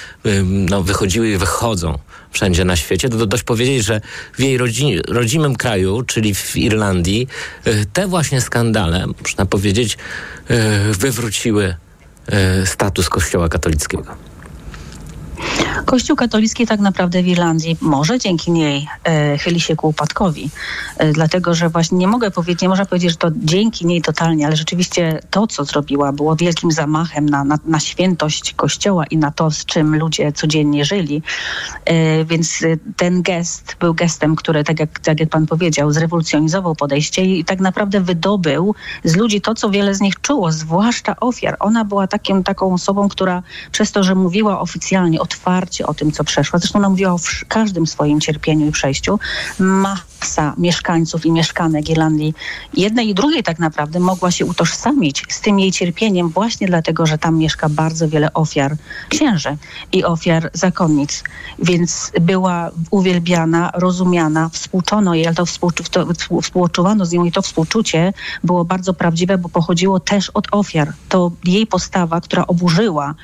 no, 0.45 0.83
wychodziły 0.83 1.29
i 1.29 1.37
wychodzą 1.37 1.99
wszędzie 2.31 2.65
na 2.65 2.75
świecie. 2.75 3.09
To 3.09 3.25
dość 3.25 3.43
powiedzieć, 3.43 3.85
że 3.85 4.01
w 4.33 4.39
jej 4.39 4.57
rodzi 4.57 5.01
rodzimym 5.07 5.55
kraju, 5.55 6.03
czyli 6.03 6.35
w 6.35 6.55
Irlandii, 6.55 7.27
te 7.93 8.07
właśnie 8.07 8.41
skandale, 8.41 9.05
można 9.21 9.45
powiedzieć, 9.45 9.97
wywróciły 10.91 11.75
status 12.65 13.09
Kościoła 13.09 13.49
katolickiego. 13.49 14.32
Kościół 15.85 16.15
katolicki 16.15 16.67
tak 16.67 16.79
naprawdę 16.79 17.23
w 17.23 17.27
Irlandii 17.27 17.77
może 17.81 18.19
dzięki 18.19 18.51
niej 18.51 18.87
e, 19.03 19.37
chyli 19.37 19.59
się 19.59 19.75
ku 19.75 19.87
upadkowi, 19.87 20.49
e, 20.97 21.13
dlatego 21.13 21.53
że 21.53 21.69
właśnie 21.69 21.97
nie 21.97 22.07
mogę 22.07 22.31
powiedzieć, 22.31 22.61
nie 22.61 22.69
można 22.69 22.85
powiedzieć, 22.85 23.11
że 23.11 23.17
to 23.17 23.27
dzięki 23.35 23.85
niej 23.85 24.01
totalnie, 24.01 24.47
ale 24.47 24.55
rzeczywiście 24.55 25.19
to, 25.29 25.47
co 25.47 25.65
zrobiła, 25.65 26.11
było 26.11 26.35
wielkim 26.35 26.71
zamachem 26.71 27.29
na, 27.29 27.43
na, 27.43 27.59
na 27.65 27.79
świętość 27.79 28.53
Kościoła 28.53 29.05
i 29.05 29.17
na 29.17 29.31
to, 29.31 29.51
z 29.51 29.65
czym 29.65 29.95
ludzie 29.95 30.31
codziennie 30.31 30.85
żyli. 30.85 31.21
E, 31.85 32.25
więc 32.25 32.63
e, 32.63 32.77
ten 32.97 33.21
gest 33.21 33.75
był 33.79 33.93
gestem, 33.93 34.35
który, 34.35 34.63
tak 34.63 34.79
jak, 34.79 34.99
tak 34.99 35.19
jak 35.19 35.29
pan 35.29 35.45
powiedział, 35.45 35.91
zrewolucjonizował 35.91 36.75
podejście 36.75 37.25
i 37.25 37.45
tak 37.45 37.59
naprawdę 37.59 38.01
wydobył 38.01 38.75
z 39.03 39.15
ludzi 39.15 39.41
to, 39.41 39.53
co 39.53 39.69
wiele 39.69 39.95
z 39.95 40.01
nich 40.01 40.21
czuło, 40.21 40.51
zwłaszcza 40.51 41.15
ofiar. 41.19 41.57
Ona 41.59 41.85
była 41.85 42.07
takim, 42.07 42.43
taką 42.43 42.73
osobą, 42.73 43.09
która 43.09 43.43
przez 43.71 43.91
to, 43.91 44.03
że 44.03 44.15
mówiła 44.15 44.59
oficjalnie, 44.59 45.21
otwarcie 45.33 45.87
o 45.87 45.93
tym, 45.93 46.11
co 46.11 46.23
przeszła, 46.23 46.59
zresztą 46.59 46.79
ona 46.79 46.89
mówiła 46.89 47.11
o 47.11 47.19
każdym 47.47 47.87
swoim 47.87 48.19
cierpieniu 48.19 48.67
i 48.67 48.71
przejściu, 48.71 49.19
mieszkańców 50.57 51.25
i 51.25 51.31
mieszkanek 51.31 51.89
Irlandii, 51.89 52.33
jednej 52.73 53.09
i 53.09 53.13
drugiej 53.13 53.43
tak 53.43 53.59
naprawdę, 53.59 53.99
mogła 53.99 54.31
się 54.31 54.45
utożsamić 54.45 55.25
z 55.29 55.41
tym 55.41 55.59
jej 55.59 55.71
cierpieniem 55.71 56.29
właśnie 56.29 56.67
dlatego, 56.67 57.05
że 57.05 57.17
tam 57.17 57.37
mieszka 57.37 57.69
bardzo 57.69 58.09
wiele 58.09 58.33
ofiar 58.33 58.75
księży 59.09 59.57
i 59.91 60.03
ofiar 60.03 60.49
zakonnic. 60.53 61.23
Więc 61.59 62.11
była 62.21 62.71
uwielbiana, 62.91 63.71
rozumiana, 63.73 64.49
współczono 64.49 65.15
jej, 65.15 65.27
ale 65.27 65.35
to, 65.35 65.45
współczu, 65.45 65.83
to 65.83 66.07
współczuwano 66.41 67.05
z 67.05 67.11
nią 67.11 67.25
i 67.25 67.31
to 67.31 67.41
współczucie 67.41 68.13
było 68.43 68.65
bardzo 68.65 68.93
prawdziwe, 68.93 69.37
bo 69.37 69.49
pochodziło 69.49 69.99
też 69.99 70.29
od 70.29 70.47
ofiar. 70.51 70.93
To 71.09 71.31
jej 71.45 71.67
postawa, 71.67 72.21
która 72.21 72.47
oburzyła 72.47 73.15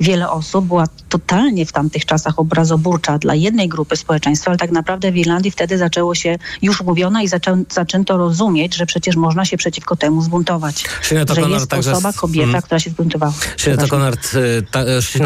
wiele 0.00 0.30
osób, 0.30 0.64
była 0.64 0.86
totalnie 1.08 1.66
w 1.66 1.72
tamtych 1.72 2.04
czasach 2.04 2.38
obrazoburcza 2.38 3.18
dla 3.18 3.34
jednej 3.34 3.68
grupy 3.68 3.96
społeczeństwa, 3.96 4.50
ale 4.50 4.58
tak 4.58 4.70
naprawdę 4.70 5.12
w 5.12 5.16
Irlandii 5.16 5.50
wtedy 5.50 5.78
zaczęło 5.78 6.14
się, 6.14 6.38
już 6.62 6.82
mówiono 6.82 7.20
i 7.20 7.28
zaczę, 7.28 7.62
zaczęto 7.70 8.16
rozumieć, 8.16 8.76
że 8.76 8.86
przecież 8.86 9.16
można 9.16 9.44
się 9.44 9.56
przeciwko 9.56 9.96
temu 9.96 10.22
zbuntować. 10.22 10.84
Sinead 11.02 11.30
że 11.30 11.40
jest 11.40 11.70
także 11.70 11.92
osoba, 11.92 12.12
kobieta, 12.12 12.48
mm. 12.48 12.62
która 12.62 12.80
się 12.80 12.90
zbuntowała. 12.90 13.32
Przepraszam. 13.56 14.00
O'Connor, 14.00 14.36
y, 14.36 14.62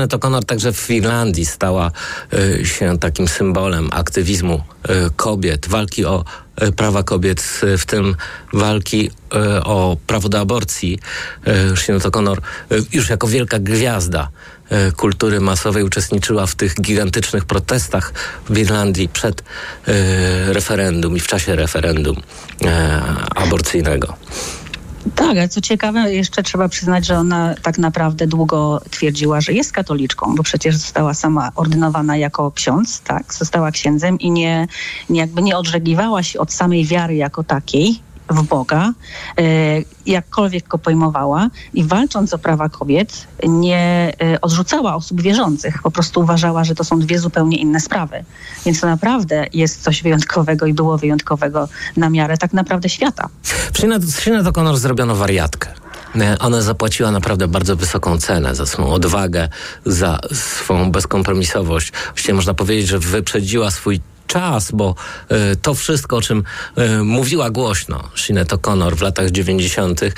ta, 0.08 0.42
także 0.46 0.72
w 0.72 0.90
Irlandii 0.90 1.46
stała 1.46 1.90
y, 2.34 2.66
się 2.66 2.98
takim 2.98 3.28
symbolem 3.28 3.88
aktywizmu 3.92 4.54
y, 4.90 5.10
kobiet, 5.16 5.68
walki 5.68 6.04
o 6.04 6.24
prawa 6.76 7.02
kobiet, 7.02 7.60
w 7.78 7.86
tym 7.86 8.16
walki 8.52 9.10
o 9.64 9.96
prawo 10.06 10.28
do 10.28 10.40
aborcji. 10.40 10.98
O'Connor 11.98 12.38
y, 12.72 12.82
już 12.92 13.10
jako 13.10 13.28
wielka 13.28 13.58
gwiazda 13.58 14.28
kultury 14.96 15.40
masowej 15.40 15.82
uczestniczyła 15.82 16.46
w 16.46 16.54
tych 16.54 16.74
gigantycznych 16.80 17.44
protestach 17.44 18.12
w 18.50 18.58
Irlandii 18.58 19.08
przed 19.08 19.40
y, 19.40 19.44
referendum 20.52 21.16
i 21.16 21.20
w 21.20 21.26
czasie 21.26 21.56
referendum 21.56 22.16
y, 22.16 22.66
aborcyjnego. 23.34 24.16
Tak, 25.14 25.30
ale 25.30 25.48
co 25.48 25.60
ciekawe, 25.60 26.14
jeszcze 26.14 26.42
trzeba 26.42 26.68
przyznać, 26.68 27.06
że 27.06 27.18
ona 27.18 27.54
tak 27.62 27.78
naprawdę 27.78 28.26
długo 28.26 28.80
twierdziła, 28.90 29.40
że 29.40 29.52
jest 29.52 29.72
katoliczką, 29.72 30.34
bo 30.34 30.42
przecież 30.42 30.76
została 30.76 31.14
sama 31.14 31.50
ordynowana 31.54 32.16
jako 32.16 32.52
ksiądz, 32.52 33.00
tak, 33.00 33.34
została 33.34 33.70
księdzem 33.70 34.18
i 34.18 34.30
nie, 34.30 34.68
nie 35.10 35.20
jakby 35.20 35.42
nie 35.42 35.56
odżegliwała 35.56 36.22
się 36.22 36.38
od 36.38 36.52
samej 36.52 36.86
wiary 36.86 37.14
jako 37.14 37.44
takiej 37.44 38.00
w 38.34 38.42
Boga, 38.42 38.92
e, 39.38 39.42
jakkolwiek 40.06 40.68
go 40.68 40.78
pojmowała 40.78 41.48
i 41.74 41.84
walcząc 41.84 42.34
o 42.34 42.38
prawa 42.38 42.68
kobiet 42.68 43.26
nie 43.48 44.12
e, 44.22 44.40
odrzucała 44.40 44.94
osób 44.94 45.22
wierzących, 45.22 45.82
po 45.82 45.90
prostu 45.90 46.20
uważała, 46.20 46.64
że 46.64 46.74
to 46.74 46.84
są 46.84 46.98
dwie 46.98 47.18
zupełnie 47.18 47.56
inne 47.56 47.80
sprawy. 47.80 48.24
Więc 48.66 48.80
to 48.80 48.86
naprawdę 48.86 49.46
jest 49.52 49.82
coś 49.82 50.02
wyjątkowego 50.02 50.66
i 50.66 50.74
było 50.74 50.98
wyjątkowego 50.98 51.68
na 51.96 52.10
miarę 52.10 52.38
tak 52.38 52.52
naprawdę 52.52 52.88
świata. 52.88 53.28
Sinead 54.20 54.44
O'Connor 54.44 54.76
zrobiono 54.76 55.14
wariatkę. 55.16 55.68
E, 56.16 56.38
Ona 56.38 56.60
zapłaciła 56.62 57.10
naprawdę 57.10 57.48
bardzo 57.48 57.76
wysoką 57.76 58.18
cenę 58.18 58.54
za 58.54 58.66
swoją 58.66 58.88
odwagę, 58.88 59.48
za 59.86 60.18
swą 60.32 60.90
bezkompromisowość. 60.90 61.92
Właściwie 62.08 62.34
można 62.34 62.54
powiedzieć, 62.54 62.88
że 62.88 62.98
wyprzedziła 62.98 63.70
swój 63.70 64.00
czas, 64.30 64.70
bo 64.72 64.94
e, 65.28 65.56
to 65.56 65.74
wszystko, 65.74 66.16
o 66.16 66.22
czym 66.22 66.42
e, 66.76 67.02
mówiła 67.02 67.50
głośno 67.50 68.08
Sinead 68.14 68.48
O'Connor 68.48 68.96
w 68.96 69.02
latach 69.02 69.30
90., 69.30 70.02
e, 70.02 70.12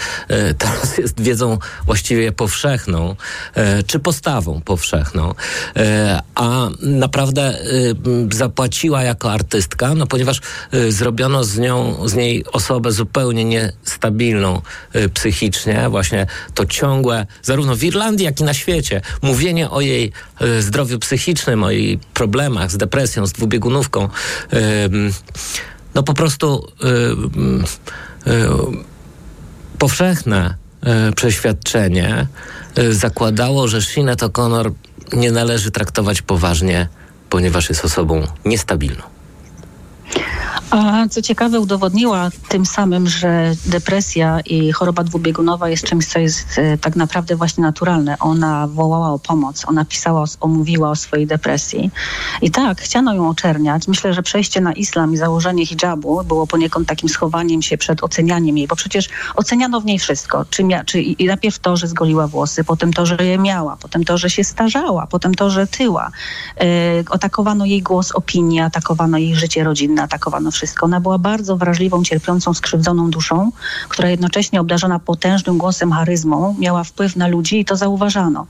teraz 0.55 0.99
jest 0.99 1.21
wiedzą 1.21 1.59
właściwie 1.87 2.33
powszechną, 2.33 3.17
czy 3.87 3.99
postawą 3.99 4.61
powszechną, 4.61 5.35
a 6.35 6.69
naprawdę 6.81 7.59
zapłaciła 8.33 9.03
jako 9.03 9.33
artystka, 9.33 9.95
no 9.95 10.07
ponieważ 10.07 10.41
zrobiono 10.89 11.45
z 11.45 11.59
nią, 11.59 12.09
z 12.09 12.15
niej 12.15 12.45
osobę 12.53 12.93
zupełnie 12.93 13.45
niestabilną 13.45 14.63
psychicznie, 15.15 15.89
właśnie 15.89 16.27
to 16.55 16.67
ciągłe, 16.67 17.27
zarówno 17.43 17.77
w 17.77 17.85
Irlandii, 17.85 18.25
jak 18.25 18.41
i 18.41 18.45
na 18.45 18.55
świecie, 18.55 19.01
mówienie 19.23 19.71
o 19.71 19.81
jej 19.81 20.13
zdrowiu 20.61 20.99
psychicznym, 20.99 21.65
o 21.65 21.71
jej 21.71 21.99
problemach 22.15 22.71
z 22.71 22.77
depresją, 22.77 23.27
z 23.27 23.33
dwubiegunówką, 23.33 24.02
no 25.95 26.03
po 26.03 26.15
prostu 26.15 26.67
powszechne 29.79 30.55
e, 30.83 31.13
przeświadczenie 31.13 32.27
e, 32.77 32.93
zakładało, 32.93 33.69
że 33.69 33.83
Sinead 33.83 34.21
O'Connor 34.21 34.73
nie 35.13 35.31
należy 35.31 35.71
traktować 35.71 36.23
poważnie, 36.23 36.89
ponieważ 37.31 37.69
jest 37.69 37.85
osobą 37.85 38.27
niestabilną. 38.45 39.03
A 40.73 41.09
co 41.11 41.23
ciekawe, 41.23 41.61
udowodniła 41.61 42.31
tym 42.49 42.67
samym, 42.67 43.09
że 43.09 43.53
depresja 43.67 44.41
i 44.41 44.73
choroba 44.73 45.05
dwubiegunowa 45.05 45.69
jest 45.69 45.85
czymś, 45.85 46.07
co 46.07 46.19
jest 46.19 46.59
e, 46.59 46.79
tak 46.79 46.97
naprawdę 46.97 47.37
właśnie 47.37 47.63
naturalne. 47.65 48.19
Ona 48.19 48.67
wołała 48.67 49.11
o 49.11 49.19
pomoc, 49.19 49.65
ona 49.69 49.85
pisała, 49.85 50.21
o, 50.41 50.49
o- 50.91 50.97
swojej 50.97 51.27
depresji. 51.27 51.91
I 52.43 52.51
tak, 52.51 52.81
chciano 52.81 53.15
ją 53.15 53.29
oczerniać. 53.29 53.89
Myślę, 53.89 54.15
że 54.15 54.23
przejście 54.23 54.61
na 54.61 54.73
islam 54.73 55.13
i 55.13 55.17
założenie 55.17 55.67
hijabu 55.67 56.25
było 56.25 56.47
poniekąd 56.47 56.89
takim 56.89 57.09
schowaniem 57.09 57.63
się 57.63 57.79
przed 57.79 58.05
ocenianiem 58.05 58.59
jej, 58.59 58.67
bo 58.67 58.77
przecież 58.77 59.09
oceniano 59.35 59.81
w 59.81 59.85
niej 59.85 59.99
wszystko. 59.99 60.45
Czy, 60.51 60.65
mia, 60.65 60.85
czy 60.85 61.01
i 61.03 61.27
najpierw 61.27 61.59
to, 61.59 61.77
że 61.77 61.87
zgoliła 61.87 62.27
włosy, 62.29 62.65
potem 62.65 62.93
to, 62.93 63.07
że 63.07 63.17
je 63.17 63.39
miała, 63.39 63.77
potem 63.77 64.05
to, 64.05 64.19
że 64.19 64.31
się 64.31 64.45
starzała, 64.45 65.07
potem 65.07 65.35
to, 65.35 65.51
że 65.51 65.67
tyła. 65.67 66.11
E, 66.61 66.65
atakowano 67.11 67.65
jej 67.65 67.83
głos 67.83 68.13
opinii, 68.13 68.61
atakowano 68.61 69.19
jej 69.19 69.35
życie 69.37 69.65
rodzinne, 69.65 70.03
atakowano 70.03 70.51
wszystko. 70.51 70.62
Ona 70.83 71.01
była 71.01 71.19
bardzo 71.19 71.57
wrażliwą, 71.57 72.03
cierpiącą, 72.03 72.55
skrzywdzoną 72.55 73.11
duszą, 73.11 73.53
która 73.89 74.11
jednocześnie 74.11 74.61
obdarzona 74.61 74.99
potężnym 74.99 75.59
głosem, 75.59 75.93
charyzmą, 75.93 76.57
miała 76.59 76.85
wpływ 76.85 77.17
na 77.17 77.29
ludzi 77.29 77.61
i 77.61 77.65
to 77.65 77.77
zauważano. 77.77 78.47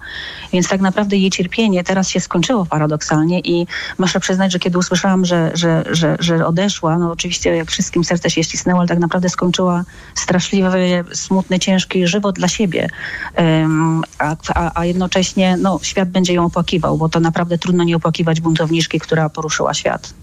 Więc 0.52 0.68
tak 0.68 0.80
naprawdę 0.80 1.16
jej 1.16 1.30
cierpienie 1.30 1.84
teraz 1.84 2.08
się 2.08 2.20
skończyło 2.20 2.66
paradoksalnie 2.66 3.40
i 3.40 3.66
muszę 3.98 4.20
przyznać, 4.20 4.52
że 4.52 4.58
kiedy 4.58 4.78
usłyszałam, 4.78 5.24
że, 5.24 5.50
że, 5.54 5.84
że, 5.90 6.16
że 6.20 6.46
odeszła, 6.46 6.98
no 6.98 7.10
oczywiście 7.10 7.56
jak 7.56 7.70
wszystkim 7.70 8.04
serce 8.04 8.30
się 8.30 8.44
ścisnęło, 8.44 8.80
ale 8.80 8.88
tak 8.88 8.98
naprawdę 8.98 9.28
skończyła 9.28 9.84
straszliwy, 10.14 11.04
smutny, 11.12 11.58
ciężki 11.58 12.06
żywot 12.06 12.34
dla 12.34 12.48
siebie. 12.48 12.88
Em, 13.34 14.02
a, 14.18 14.36
a, 14.54 14.80
a 14.80 14.84
jednocześnie 14.84 15.56
no, 15.56 15.80
świat 15.82 16.08
będzie 16.08 16.32
ją 16.32 16.44
opłakiwał, 16.44 16.98
bo 16.98 17.08
to 17.08 17.20
naprawdę 17.20 17.58
trudno 17.58 17.84
nie 17.84 17.96
opłakiwać 17.96 18.40
buntowniczki, 18.40 19.00
która 19.00 19.28
poruszyła 19.28 19.74
świat. 19.74 20.14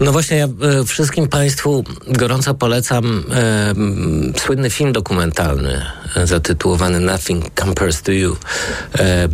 No 0.00 0.12
właśnie, 0.12 0.36
ja 0.36 0.44
e, 0.44 0.84
wszystkim 0.84 1.28
Państwu 1.28 1.84
gorąco 2.06 2.54
polecam 2.54 3.24
e, 3.34 3.74
słynny 4.40 4.70
film 4.70 4.92
dokumentalny 4.92 5.82
e, 6.16 6.26
zatytułowany 6.26 7.00
Nothing 7.00 7.44
Compares 7.60 8.02
to 8.02 8.12
You. 8.12 8.36
E, 8.98 9.28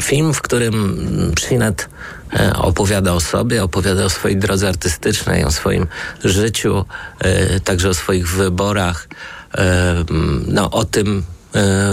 film, 0.00 0.34
w 0.34 0.42
którym 0.42 1.32
e, 2.32 2.52
opowiada 2.56 3.12
o 3.12 3.20
sobie, 3.20 3.64
opowiada 3.64 4.04
o 4.04 4.10
swojej 4.10 4.36
drodze 4.36 4.68
artystycznej, 4.68 5.44
o 5.44 5.50
swoim 5.50 5.86
życiu, 6.24 6.84
e, 7.18 7.60
także 7.60 7.88
o 7.88 7.94
swoich 7.94 8.28
wyborach, 8.28 9.08
e, 9.54 10.04
no, 10.46 10.70
o 10.70 10.84
tym, 10.84 11.22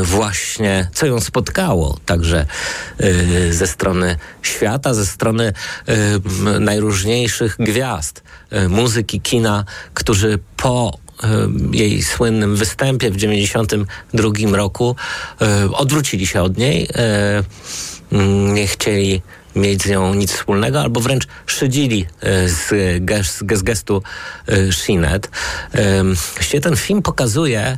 właśnie, 0.04 0.90
co 0.94 1.06
ją 1.06 1.20
spotkało, 1.20 1.98
także 2.06 2.46
e, 2.98 3.54
ze 3.54 3.68
strony 3.68 4.16
świata, 4.42 4.94
ze 4.94 5.06
strony 5.06 5.54
e, 5.88 6.60
najróżniejszych 6.60 7.56
gwiazd 7.60 8.24
e, 8.50 8.68
muzyki, 8.68 9.22
kina, 9.22 9.66
którzy 9.94 10.40
po 10.58 10.98
e, 11.24 11.28
jej 11.72 12.04
słynnym 12.04 12.56
występie 12.56 13.12
w 13.12 13.18
92 13.18 14.30
roku 14.52 14.96
e, 15.42 15.72
odwrócili 15.72 16.28
się 16.28 16.42
od 16.42 16.58
niej, 16.58 16.88
e, 16.96 17.44
nie 18.54 18.68
chcieli 18.68 19.22
mieć 19.56 19.84
z 19.84 19.90
nią 19.90 20.14
nic 20.14 20.34
wspólnego, 20.34 20.82
albo 20.82 21.00
wręcz 21.00 21.28
szydzili 21.46 22.06
e, 22.22 22.50
z, 22.50 22.74
gest, 23.06 23.38
z 23.40 23.64
gestu 23.64 24.04
e. 24.48 25.30
Em, 25.72 26.16
Właściwie 26.34 26.62
ten 26.62 26.76
film 26.76 27.02
pokazuje, 27.02 27.62
e, 27.62 27.78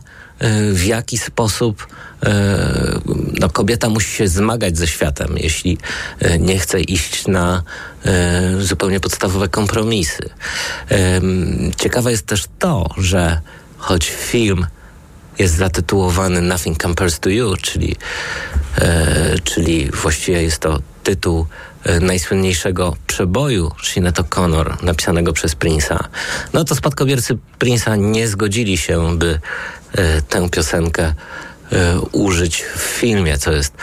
w 0.74 0.84
jaki 0.86 1.18
sposób 1.18 1.88
e, 2.24 3.00
no, 3.40 3.50
kobieta 3.50 3.90
musi 3.90 4.16
się 4.16 4.28
zmagać 4.28 4.78
ze 4.78 4.88
światem, 4.88 5.38
jeśli 5.38 5.78
nie 6.40 6.60
chce 6.60 6.82
iść 6.82 7.28
na 7.28 7.64
zupełnie 8.60 9.00
podstawowe 9.00 9.50
kompromisy. 9.50 10.30
Ciekawe 11.78 12.12
jest 12.12 12.26
też 12.26 12.46
to, 12.60 12.90
że 12.98 13.42
choć 13.78 14.10
film 14.10 14.66
jest 15.40 15.56
zatytułowany 15.56 16.42
Nothing 16.42 16.82
Compares 16.82 17.20
to 17.20 17.30
You, 17.30 17.56
czyli, 17.62 17.96
e, 18.78 19.40
czyli 19.44 19.92
właściwie 19.92 20.44
jest 20.44 20.60
to 20.60 20.80
tytuł 21.03 21.46
e, 21.84 22.00
najsłynniejszego 22.00 22.96
przeboju 23.08 23.72
Sinead 23.84 24.15
O'Connor, 24.15 24.84
napisanego 24.84 25.34
przez 25.34 25.55
Prince'a. 25.55 26.03
No 26.53 26.63
to 26.63 26.75
spadkobiercy 26.75 27.38
Prince'a 27.60 27.98
nie 27.98 28.27
zgodzili 28.27 28.77
się, 28.77 29.17
by 29.17 29.39
e, 29.91 30.22
tę 30.22 30.50
piosenkę 30.50 31.13
e, 31.72 32.00
użyć 32.00 32.63
w 32.75 32.79
filmie, 32.79 33.38
co 33.38 33.51
jest 33.51 33.74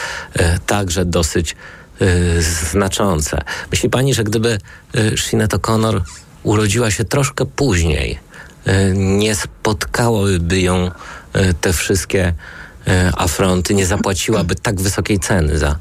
także 0.66 1.04
dosyć 1.04 1.56
znaczące. 2.72 3.42
Myśli 3.70 3.90
pani, 3.90 4.14
że 4.14 4.25
gdyby 4.25 4.58
Sinead 5.16 5.50
O'Connor 5.50 6.00
urodziła 6.42 6.90
się 6.90 7.04
troszkę 7.04 7.46
później, 7.46 8.18
nie 8.94 9.34
spotkałoby 9.34 10.60
ją 10.60 10.90
te 11.60 11.72
wszystkie 11.72 12.34
afronty, 13.16 13.75
nie 13.75 13.87
zapłaciłaby 13.87 14.54
tak 14.54 14.80
wysokiej 14.80 15.18
ceny 15.18 15.58
za, 15.58 15.76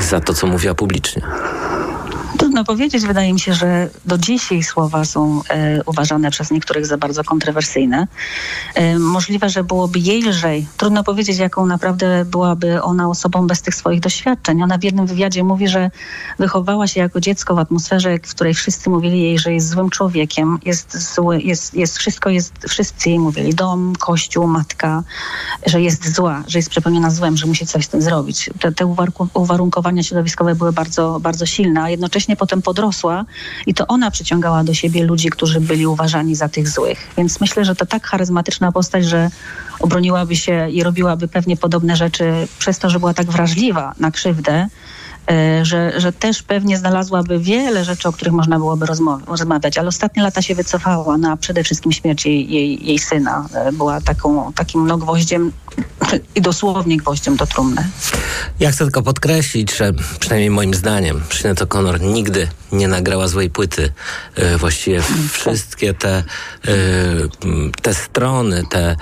za 0.00 0.20
to, 0.20 0.34
co 0.34 0.46
mówiła 0.46 0.74
publicznie. 0.74 1.22
Trudno 2.38 2.64
powiedzieć. 2.64 3.06
Wydaje 3.06 3.32
mi 3.32 3.40
się, 3.40 3.54
że 3.54 3.88
do 4.04 4.18
dziś 4.18 4.50
jej 4.50 4.62
słowa 4.62 5.04
są 5.04 5.42
e, 5.48 5.80
uważane 5.86 6.30
przez 6.30 6.50
niektórych 6.50 6.86
za 6.86 6.98
bardzo 6.98 7.24
kontrowersyjne. 7.24 8.06
E, 8.74 8.98
możliwe, 8.98 9.48
że 9.50 9.64
byłoby 9.64 9.98
jej 9.98 10.22
lżej. 10.22 10.66
Trudno 10.76 11.04
powiedzieć, 11.04 11.38
jaką 11.38 11.66
naprawdę 11.66 12.24
byłaby 12.24 12.82
ona 12.82 13.08
osobą 13.08 13.46
bez 13.46 13.62
tych 13.62 13.74
swoich 13.74 14.00
doświadczeń. 14.00 14.62
Ona 14.62 14.78
w 14.78 14.84
jednym 14.84 15.06
wywiadzie 15.06 15.44
mówi, 15.44 15.68
że 15.68 15.90
wychowała 16.38 16.86
się 16.86 17.00
jako 17.00 17.20
dziecko 17.20 17.54
w 17.54 17.58
atmosferze, 17.58 18.18
w 18.18 18.34
której 18.34 18.54
wszyscy 18.54 18.90
mówili 18.90 19.22
jej, 19.22 19.38
że 19.38 19.52
jest 19.52 19.68
złym 19.68 19.90
człowiekiem, 19.90 20.58
jest 20.64 21.14
zły, 21.14 21.40
jest, 21.40 21.74
jest 21.74 21.98
wszystko 21.98 22.30
jest, 22.30 22.52
wszyscy 22.68 23.08
jej 23.08 23.18
mówili, 23.18 23.54
dom, 23.54 23.92
kościół, 23.98 24.46
matka, 24.46 25.02
że 25.66 25.82
jest 25.82 26.14
zła, 26.14 26.44
że 26.46 26.58
jest 26.58 26.70
przepełniona 26.70 27.10
złem, 27.10 27.36
że 27.36 27.46
musi 27.46 27.66
coś 27.66 27.84
z 27.84 27.88
tym 27.88 28.02
zrobić. 28.02 28.50
Te, 28.60 28.72
te 28.72 28.94
uwarunkowania 29.34 30.02
środowiskowe 30.02 30.54
były 30.54 30.72
bardzo, 30.72 31.20
bardzo 31.20 31.46
silne, 31.46 31.82
a 31.82 31.90
jednocześnie 31.90 32.25
potem 32.34 32.62
podrosła 32.62 33.24
i 33.66 33.74
to 33.74 33.86
ona 33.86 34.10
przyciągała 34.10 34.64
do 34.64 34.74
siebie 34.74 35.04
ludzi, 35.04 35.30
którzy 35.30 35.60
byli 35.60 35.86
uważani 35.86 36.34
za 36.34 36.48
tych 36.48 36.68
złych. 36.68 37.08
Więc 37.16 37.40
myślę, 37.40 37.64
że 37.64 37.74
to 37.74 37.86
tak 37.86 38.06
charyzmatyczna 38.06 38.72
postać, 38.72 39.04
że 39.04 39.30
obroniłaby 39.80 40.36
się 40.36 40.68
i 40.70 40.82
robiłaby 40.82 41.28
pewnie 41.28 41.56
podobne 41.56 41.96
rzeczy 41.96 42.48
przez 42.58 42.78
to, 42.78 42.90
że 42.90 42.98
była 42.98 43.14
tak 43.14 43.26
wrażliwa 43.26 43.94
na 44.00 44.10
krzywdę, 44.10 44.68
E, 45.30 45.64
że, 45.64 46.00
że 46.00 46.12
też 46.12 46.42
pewnie 46.42 46.78
znalazłaby 46.78 47.38
wiele 47.38 47.84
rzeczy, 47.84 48.08
o 48.08 48.12
których 48.12 48.34
można 48.34 48.58
byłoby 48.58 48.86
rozmawiać, 49.26 49.78
ale 49.78 49.88
ostatnie 49.88 50.22
lata 50.22 50.42
się 50.42 50.54
wycofała 50.54 51.18
na 51.18 51.36
przede 51.36 51.64
wszystkim 51.64 51.92
śmierć 51.92 52.26
jej, 52.26 52.50
jej, 52.50 52.86
jej 52.86 52.98
syna. 52.98 53.48
E, 53.54 53.72
była 53.72 54.00
taką, 54.00 54.52
takim 54.52 54.86
no, 54.86 54.98
gwoździem 54.98 55.52
i 56.34 56.40
dosłownie 56.40 56.96
gwoździem 56.96 57.36
do 57.36 57.46
trumny. 57.46 57.88
Ja 58.60 58.70
chcę 58.70 58.84
tylko 58.84 59.02
podkreślić, 59.02 59.76
że 59.76 59.92
przynajmniej 60.20 60.50
moim 60.50 60.74
zdaniem 60.74 61.22
Sinead 61.30 61.58
O'Connor 61.58 62.00
nigdy 62.00 62.48
nie 62.72 62.88
nagrała 62.88 63.28
złej 63.28 63.50
płyty. 63.50 63.92
E, 64.34 64.58
właściwie 64.58 65.02
wszystkie 65.32 65.94
te, 65.94 66.24
te 67.82 67.94
strony, 67.94 68.64
te, 68.70 68.96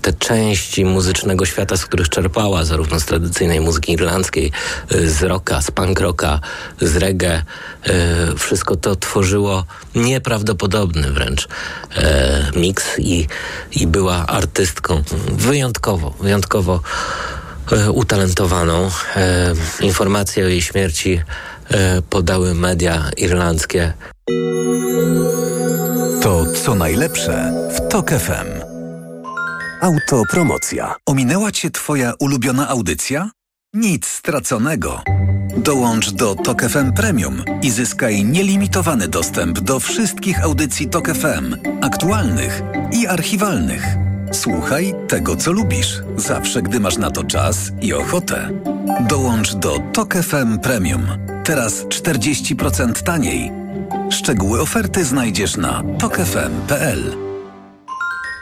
te 0.00 0.12
części 0.12 0.84
muzycznego 0.84 1.46
świata, 1.46 1.76
z 1.76 1.86
których 1.86 2.08
czerpała, 2.08 2.64
zarówno 2.64 3.00
z 3.00 3.04
tradycyjnej 3.04 3.60
muzyki 3.60 3.92
irlandzkiej, 3.92 4.52
z 4.90 5.22
rocka, 5.22 5.62
z 5.62 5.70
punk 5.70 6.00
rocka, 6.00 6.40
z 6.80 6.96
reggae. 6.96 7.42
E, 7.84 8.34
wszystko 8.36 8.76
to 8.76 8.96
tworzyło 8.96 9.64
nieprawdopodobny 9.94 11.10
wręcz 11.10 11.48
e, 11.96 12.50
miks 12.56 12.98
i, 12.98 13.26
i 13.72 13.86
była 13.86 14.26
artystką 14.26 15.02
wyjątkowo, 15.28 16.14
wyjątkowo 16.34 16.80
e, 17.72 17.90
utalentowaną. 17.90 18.90
Informacje 19.80 20.44
o 20.44 20.48
jej 20.48 20.62
śmierci 20.62 21.20
podały 22.10 22.54
media 22.54 23.10
irlandzkie. 23.16 23.92
To 26.22 26.52
co 26.64 26.74
najlepsze 26.74 27.52
w 27.76 27.88
TOK 27.88 28.10
FM. 28.10 28.48
Autopromocja. 29.80 30.94
Ominęła 31.06 31.52
Cię 31.52 31.70
Twoja 31.70 32.12
ulubiona 32.18 32.68
audycja? 32.68 33.30
Nic 33.74 34.06
straconego. 34.06 35.02
Dołącz 35.56 36.10
do 36.10 36.34
Tok 36.34 36.62
FM 36.62 36.92
Premium 36.92 37.44
i 37.62 37.70
zyskaj 37.70 38.24
nielimitowany 38.24 39.08
dostęp 39.08 39.60
do 39.60 39.80
wszystkich 39.80 40.44
audycji 40.44 40.88
Tok 40.88 41.08
FM, 41.08 41.56
aktualnych 41.82 42.62
i 42.92 43.06
archiwalnych. 43.06 44.13
Słuchaj 44.34 44.94
tego, 45.08 45.36
co 45.36 45.52
lubisz, 45.52 46.02
zawsze 46.16 46.62
gdy 46.62 46.80
masz 46.80 46.96
na 46.96 47.10
to 47.10 47.24
czas 47.24 47.72
i 47.80 47.92
ochotę. 47.92 48.50
Dołącz 49.08 49.54
do 49.54 49.78
Tok 49.92 50.14
FM 50.14 50.58
Premium. 50.58 51.06
Teraz 51.44 51.84
40% 51.84 53.02
taniej. 53.02 53.52
Szczegóły 54.10 54.60
oferty 54.60 55.04
znajdziesz 55.04 55.56
na 55.56 55.82
tokefm.pl. 55.98 57.16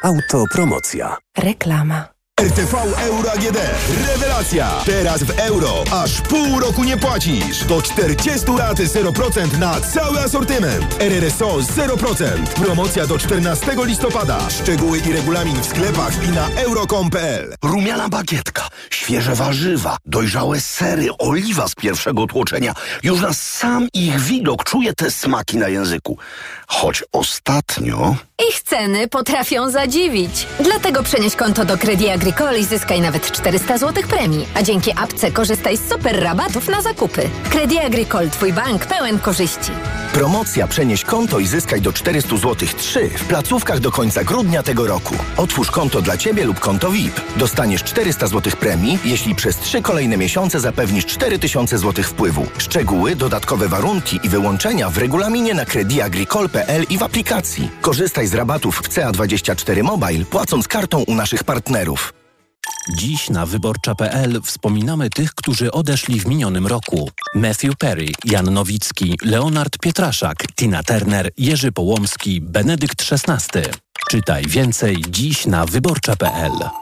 Autopromocja. 0.04 1.16
Reklama. 1.38 2.08
RTV 2.42 2.74
Euro 2.98 3.32
AGD. 3.32 3.58
Rewelacja! 4.06 4.70
Teraz 4.86 5.22
w 5.22 5.38
euro. 5.38 5.84
Aż 5.92 6.20
pół 6.20 6.60
roku 6.60 6.84
nie 6.84 6.96
płacisz. 6.96 7.64
Do 7.64 7.82
40 7.82 8.46
lat 8.58 8.78
0% 8.78 9.58
na 9.58 9.80
cały 9.80 10.20
asortyment. 10.20 11.02
RRSO 11.02 11.56
0%. 11.58 12.46
Promocja 12.46 13.06
do 13.06 13.18
14 13.18 13.66
listopada. 13.84 14.50
Szczegóły 14.50 14.98
i 14.98 15.12
regulamin 15.12 15.60
w 15.60 15.66
sklepach 15.66 16.24
i 16.24 16.28
na 16.28 16.48
euro.com.pl. 16.48 17.54
Rumiana 17.62 18.08
bagietka, 18.08 18.68
świeże 18.90 19.34
warzywa, 19.34 19.96
dojrzałe 20.06 20.60
sery, 20.60 21.06
oliwa 21.18 21.68
z 21.68 21.74
pierwszego 21.74 22.26
tłoczenia. 22.26 22.74
Już 23.02 23.20
na 23.20 23.32
sam 23.34 23.88
ich 23.94 24.20
widok 24.20 24.64
czuję 24.64 24.92
te 24.92 25.10
smaki 25.10 25.56
na 25.56 25.68
języku. 25.68 26.18
Choć 26.66 27.04
ostatnio... 27.12 28.16
Ich 28.48 28.62
ceny 28.62 29.08
potrafią 29.08 29.70
zadziwić. 29.70 30.46
Dlatego 30.60 31.02
przenieś 31.02 31.36
konto 31.36 31.64
do 31.64 31.78
Credit 31.78 32.08
Agricole 32.08 32.31
i 32.58 32.64
zyskaj 32.64 33.00
nawet 33.00 33.32
400 33.32 33.78
zł 33.78 34.04
premii. 34.08 34.46
A 34.54 34.62
dzięki 34.62 34.92
apce 34.96 35.30
korzystaj 35.30 35.76
z 35.76 35.88
super 35.88 36.22
rabatów 36.22 36.68
na 36.68 36.82
zakupy. 36.82 37.30
Credit 37.50 37.80
Agricole, 37.80 38.30
twój 38.30 38.52
bank 38.52 38.86
pełen 38.86 39.18
korzyści. 39.18 39.72
Promocja 40.12 40.66
Przenieś 40.66 41.04
konto 41.04 41.38
i 41.38 41.46
zyskaj 41.46 41.80
do 41.80 41.92
400 41.92 42.36
zł 42.36 42.68
3 42.76 43.08
w 43.08 43.24
placówkach 43.24 43.80
do 43.80 43.90
końca 43.90 44.24
grudnia 44.24 44.62
tego 44.62 44.86
roku. 44.86 45.14
Otwórz 45.36 45.70
konto 45.70 46.02
dla 46.02 46.16
Ciebie 46.16 46.44
lub 46.44 46.60
konto 46.60 46.90
VIP. 46.90 47.20
Dostaniesz 47.36 47.84
400 47.84 48.26
zł 48.26 48.52
premii, 48.60 48.98
jeśli 49.04 49.34
przez 49.34 49.56
3 49.56 49.82
kolejne 49.82 50.16
miesiące 50.16 50.60
zapewnisz 50.60 51.06
4000 51.06 51.78
zł 51.78 52.04
wpływu. 52.04 52.46
Szczegóły, 52.58 53.16
dodatkowe 53.16 53.68
warunki 53.68 54.20
i 54.22 54.28
wyłączenia 54.28 54.90
w 54.90 54.98
regulaminie 54.98 55.54
na 55.54 55.64
crediagricole.pl 55.64 56.84
i 56.90 56.98
w 56.98 57.02
aplikacji. 57.02 57.70
Korzystaj 57.80 58.26
z 58.26 58.34
rabatów 58.34 58.76
w 58.78 58.88
CA24 58.88 59.82
Mobile, 59.82 60.24
płacąc 60.24 60.68
kartą 60.68 61.02
u 61.02 61.14
naszych 61.14 61.44
partnerów. 61.44 62.21
Dziś 62.90 63.30
na 63.30 63.46
wyborcza.pl 63.46 64.40
wspominamy 64.42 65.10
tych, 65.10 65.34
którzy 65.34 65.72
odeszli 65.72 66.20
w 66.20 66.26
minionym 66.26 66.66
roku. 66.66 67.10
Matthew 67.34 67.76
Perry, 67.76 68.06
Jan 68.24 68.54
Nowicki, 68.54 69.18
Leonard 69.22 69.78
Pietraszak, 69.78 70.44
Tina 70.56 70.82
Turner, 70.82 71.30
Jerzy 71.38 71.72
Połomski, 71.72 72.40
Benedykt 72.40 73.12
XVI. 73.12 73.60
Czytaj 74.10 74.46
więcej 74.46 75.04
dziś 75.08 75.46
na 75.46 75.66
wyborcza.pl. 75.66 76.81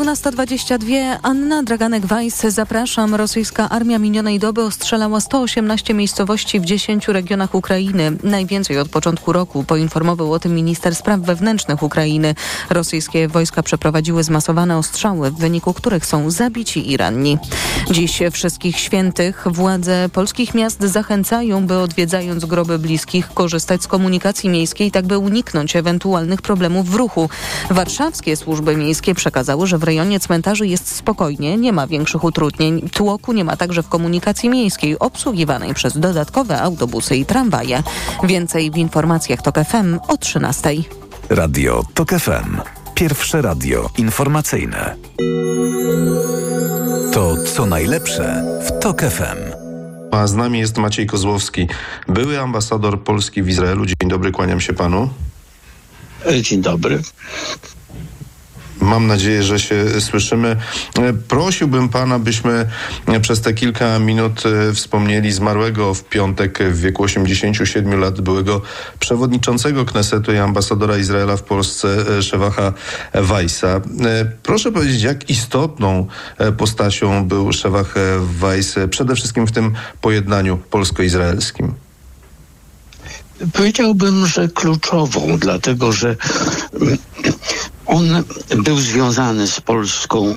12.22. 0.00 1.18
Anna 1.22 1.62
Draganek-Weiss. 1.62 2.50
Zapraszam. 2.50 3.14
Rosyjska 3.14 3.68
armia 3.68 3.98
minionej 3.98 4.38
doby 4.38 4.62
ostrzelała 4.62 5.20
118 5.20 5.94
miejscowości 5.94 6.60
w 6.60 6.64
10 6.64 7.08
regionach 7.08 7.54
Ukrainy. 7.54 8.12
Najwięcej 8.22 8.78
od 8.78 8.88
początku 8.88 9.32
roku. 9.32 9.64
Poinformował 9.64 10.32
o 10.32 10.38
tym 10.38 10.54
minister 10.54 10.94
spraw 10.94 11.20
wewnętrznych 11.20 11.82
Ukrainy. 11.82 12.34
Rosyjskie 12.70 13.28
wojska 13.28 13.62
przeprowadziły 13.62 14.24
zmasowane 14.24 14.78
ostrzały, 14.78 15.30
w 15.30 15.38
wyniku 15.38 15.74
których 15.74 16.06
są 16.06 16.30
zabici 16.30 16.90
i 16.90 16.96
ranni. 16.96 17.38
Dziś 17.90 18.22
wszystkich 18.32 18.76
świętych 18.76 19.44
władze 19.46 20.08
polskich 20.12 20.54
miast 20.54 20.82
zachęcają, 20.82 21.66
by 21.66 21.78
odwiedzając 21.78 22.44
groby 22.44 22.78
bliskich 22.78 23.28
korzystać 23.34 23.82
z 23.82 23.86
komunikacji 23.86 24.48
miejskiej, 24.48 24.90
tak 24.90 25.06
by 25.06 25.18
uniknąć 25.18 25.76
ewentualnych 25.76 26.42
problemów 26.42 26.90
w 26.90 26.94
ruchu. 26.94 27.28
Warszawskie 27.70 28.36
służby 28.36 28.76
miejskie 28.76 29.14
przekazały, 29.14 29.66
że 29.66 29.78
w 29.78 29.89
rejonie 29.90 30.20
cmentarzy 30.20 30.66
jest 30.66 30.96
spokojnie, 30.96 31.56
nie 31.56 31.72
ma 31.72 31.86
większych 31.86 32.24
utrudnień. 32.24 32.88
Tłoku 32.88 33.32
nie 33.32 33.44
ma 33.44 33.56
także 33.56 33.82
w 33.82 33.88
komunikacji 33.88 34.48
miejskiej 34.50 34.98
obsługiwanej 34.98 35.74
przez 35.74 35.98
dodatkowe 35.98 36.62
autobusy 36.62 37.16
i 37.16 37.24
tramwaje. 37.26 37.82
Więcej 38.24 38.70
w 38.70 38.76
informacjach 38.76 39.42
TOK 39.42 39.58
FM 39.64 39.98
o 40.08 40.16
13. 40.16 40.70
Radio 41.30 41.84
TOK 41.94 42.10
FM. 42.10 42.60
Pierwsze 42.94 43.42
radio 43.42 43.90
informacyjne. 43.98 44.96
To 47.12 47.36
co 47.54 47.66
najlepsze 47.66 48.44
w 48.66 48.82
TOK 48.82 49.00
FM. 49.02 49.40
A 50.12 50.26
z 50.26 50.34
nami 50.34 50.58
jest 50.58 50.76
Maciej 50.76 51.06
Kozłowski, 51.06 51.68
były 52.08 52.40
ambasador 52.40 53.02
Polski 53.02 53.42
w 53.42 53.48
Izraelu. 53.48 53.86
Dzień 53.86 54.08
dobry, 54.08 54.32
kłaniam 54.32 54.60
się 54.60 54.72
panu. 54.72 55.08
Dzień 56.42 56.62
dobry. 56.62 57.02
Mam 58.80 59.06
nadzieję, 59.06 59.42
że 59.42 59.58
się 59.58 60.00
słyszymy. 60.00 60.56
Prosiłbym 61.28 61.88
pana, 61.88 62.18
byśmy 62.18 62.66
przez 63.22 63.40
te 63.40 63.54
kilka 63.54 63.98
minut 63.98 64.42
e, 64.46 64.74
wspomnieli 64.74 65.32
zmarłego 65.32 65.94
w 65.94 66.04
piątek 66.04 66.58
w 66.70 66.80
wieku 66.80 67.02
87 67.02 68.00
lat 68.00 68.20
byłego 68.20 68.62
przewodniczącego 68.98 69.84
Knesetu 69.84 70.32
i 70.32 70.38
ambasadora 70.38 70.98
Izraela 70.98 71.36
w 71.36 71.42
Polsce 71.42 71.88
e, 72.18 72.22
Szewacha 72.22 72.72
Weissa. 73.14 73.68
E, 73.68 73.80
proszę 74.42 74.72
powiedzieć, 74.72 75.02
jak 75.02 75.30
istotną 75.30 76.06
postacią 76.56 77.28
był 77.28 77.52
Szewach 77.52 77.94
Weiss 78.40 78.74
przede 78.90 79.14
wszystkim 79.14 79.46
w 79.46 79.52
tym 79.52 79.72
pojednaniu 80.00 80.58
polsko-izraelskim? 80.70 81.74
Powiedziałbym, 83.52 84.26
że 84.26 84.48
kluczową, 84.48 85.38
dlatego 85.38 85.92
że 85.92 86.16
on 87.86 88.24
był 88.56 88.78
związany 88.78 89.46
z 89.46 89.60
Polską 89.60 90.34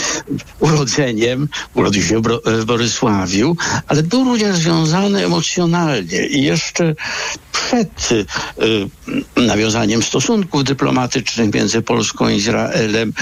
urodzeniem, 0.60 1.48
urodził 1.74 2.02
się 2.02 2.22
w 2.44 2.64
Borysławiu, 2.64 3.56
ale 3.86 4.02
był 4.02 4.24
również 4.24 4.56
związany 4.56 5.24
emocjonalnie 5.24 6.26
i 6.26 6.42
jeszcze 6.42 6.94
przed 7.52 8.12
y, 8.12 8.26
nawiązaniem 9.36 10.02
stosunków 10.02 10.64
dyplomatycznych 10.64 11.54
między 11.54 11.82
Polską 11.82 12.28
i 12.28 12.36
Izraelem, 12.36 13.12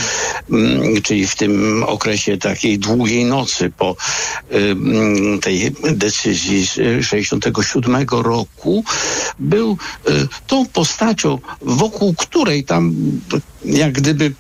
y, 0.96 1.03
czyli 1.03 1.27
w 1.27 1.37
tym 1.37 1.85
okresie 1.87 2.38
takiej 2.38 2.79
długiej 2.79 3.24
nocy 3.24 3.70
po 3.79 3.96
y, 4.53 4.77
tej 5.40 5.72
decyzji 5.83 6.66
z 6.66 7.07
67 7.07 8.07
roku, 8.11 8.85
był 9.38 9.77
y, 10.09 10.29
tą 10.46 10.66
postacią, 10.66 11.38
wokół 11.62 12.14
której 12.14 12.64
tam 12.64 13.03
jak 13.64 13.92
gdyby 13.92 14.32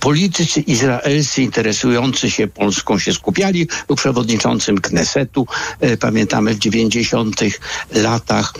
politycy 0.00 0.60
izraelscy 0.60 1.42
interesujący 1.42 2.30
się 2.30 2.46
Polską 2.46 2.98
się 2.98 3.12
skupiali. 3.12 3.68
Był 3.86 3.96
przewodniczącym 3.96 4.80
Knesetu, 4.80 5.46
e, 5.80 5.96
pamiętamy 5.96 6.54
w 6.54 6.58
90. 6.58 7.40
latach. 7.94 8.54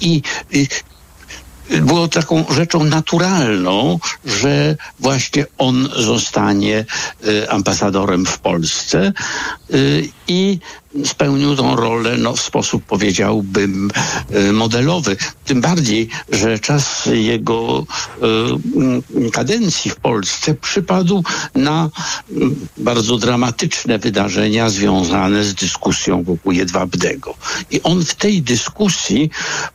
I, 0.00 0.22
i 0.50 0.68
było 1.70 2.08
taką 2.08 2.44
rzeczą 2.50 2.84
naturalną, 2.84 3.98
że 4.24 4.76
właśnie 5.00 5.46
on 5.58 5.88
zostanie 5.96 6.84
e, 7.44 7.50
ambasadorem 7.50 8.26
w 8.26 8.38
Polsce 8.38 8.98
e, 9.06 9.12
i 10.28 10.58
spełnił 11.04 11.56
tą 11.56 11.76
rolę 11.76 12.16
no, 12.18 12.36
w 12.36 12.40
sposób, 12.40 12.84
powiedziałbym, 12.84 13.90
e, 14.30 14.52
modelowy. 14.52 15.16
Tym 15.44 15.60
bardziej, 15.60 16.08
że 16.32 16.58
czas 16.58 17.08
jego 17.12 17.86
y, 19.26 19.30
kadencji 19.30 19.90
w 19.90 19.96
Polsce 19.96 20.54
przypadł 20.54 21.24
na 21.54 21.90
bardzo 22.76 23.18
dramatyczne 23.18 23.98
wydarzenia 23.98 24.70
związane 24.70 25.44
z 25.44 25.54
dyskusją 25.54 26.22
wokół 26.22 26.52
Jedwabnego. 26.52 27.34
I 27.70 27.82
on 27.82 28.04
w 28.04 28.14
tej 28.14 28.42
dyskusji 28.42 29.30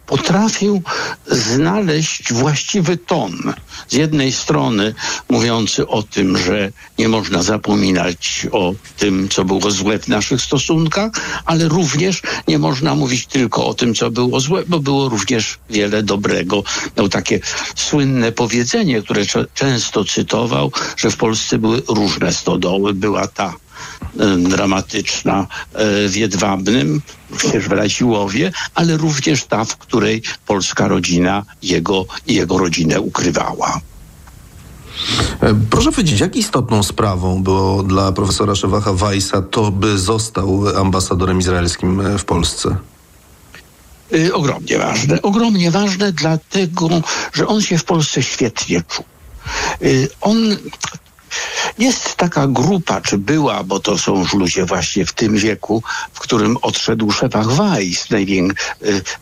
potrafił 0.05 0.82
znaleźć 1.27 2.34
właściwy 2.34 2.97
ton. 2.97 3.53
Z 3.88 3.93
jednej 3.93 4.32
strony 4.32 4.93
mówiący 5.29 5.88
o 5.88 6.03
tym, 6.03 6.38
że 6.38 6.71
nie 6.97 7.10
można 7.10 7.43
zapominać 7.43 8.47
o 8.51 8.73
tym, 8.97 9.29
co 9.29 9.45
było 9.45 9.71
złe 9.71 9.99
w 9.99 10.08
naszych 10.08 10.41
stosunkach, 10.41 11.09
ale 11.45 11.67
również 11.67 12.22
nie 12.48 12.60
można 12.60 12.95
mówić 12.95 13.26
tylko 13.26 13.65
o 13.65 13.74
tym, 13.74 13.95
co 13.95 14.12
było 14.12 14.39
złe, 14.39 14.63
bo 14.67 14.80
było 14.80 15.10
również 15.10 15.60
wiele 15.69 16.04
dobrego. 16.04 16.63
Miał 16.98 17.10
takie 17.10 17.39
słynne 17.76 18.32
powiedzenie, 18.32 19.02
które 19.02 19.22
często 19.54 20.06
cytował, 20.06 20.72
że 20.98 21.12
w 21.12 21.17
Polsce 21.17 21.58
były 21.58 21.82
różne 21.88 22.34
stodoły. 22.34 22.93
Była 22.93 23.28
ta 23.28 23.54
dramatyczna 24.38 25.48
e, 25.74 26.10
w 26.10 26.15
Jedwabnym, 26.15 27.02
w 27.62 27.72
Raziłowie, 27.72 28.52
ale 28.76 28.98
również 28.98 29.45
ta, 29.45 29.65
w 29.65 29.78
której 29.78 30.22
polska 30.48 30.88
rodzina 30.88 31.45
jego 31.62 32.06
jego 32.28 32.58
rodzinę 32.58 33.02
ukrywała. 33.02 33.82
E, 35.42 35.56
proszę 35.70 35.92
powiedzieć, 35.92 36.20
jak 36.20 36.36
istotną 36.36 36.84
sprawą 36.84 37.44
było 37.44 37.84
dla 37.84 38.12
profesora 38.12 38.56
Szewacha 38.56 38.94
Weissa 38.94 39.42
to, 39.42 39.72
by 39.72 40.00
został 40.00 40.78
ambasadorem 40.78 41.40
izraelskim 41.40 42.02
e, 42.02 42.18
w 42.18 42.26
Polsce? 42.26 42.76
Y, 44.14 44.34
ogromnie 44.34 44.78
ważne. 44.78 45.22
Ogromnie 45.22 45.72
ważne 45.72 46.12
dlatego, 46.12 46.90
że 47.34 47.48
on 47.48 47.62
się 47.62 47.78
w 47.78 47.84
Polsce 47.84 48.24
świetnie 48.24 48.82
czuł. 48.88 49.06
Y, 49.82 50.10
on 50.22 50.58
jest 51.78 52.15
taka 52.15 52.48
grupa, 52.48 53.02
czy 53.02 53.18
była, 53.18 53.63
bo 53.63 53.80
to 53.80 53.98
są 53.98 54.20
już 54.20 54.34
ludzie 54.34 54.65
właśnie 54.65 55.06
w 55.06 55.13
tym 55.13 55.38
wieku, 55.38 55.84
w 56.13 56.20
którym 56.20 56.58
odszedł 56.62 57.12
Szefach 57.12 57.48
Weiss 57.48 58.08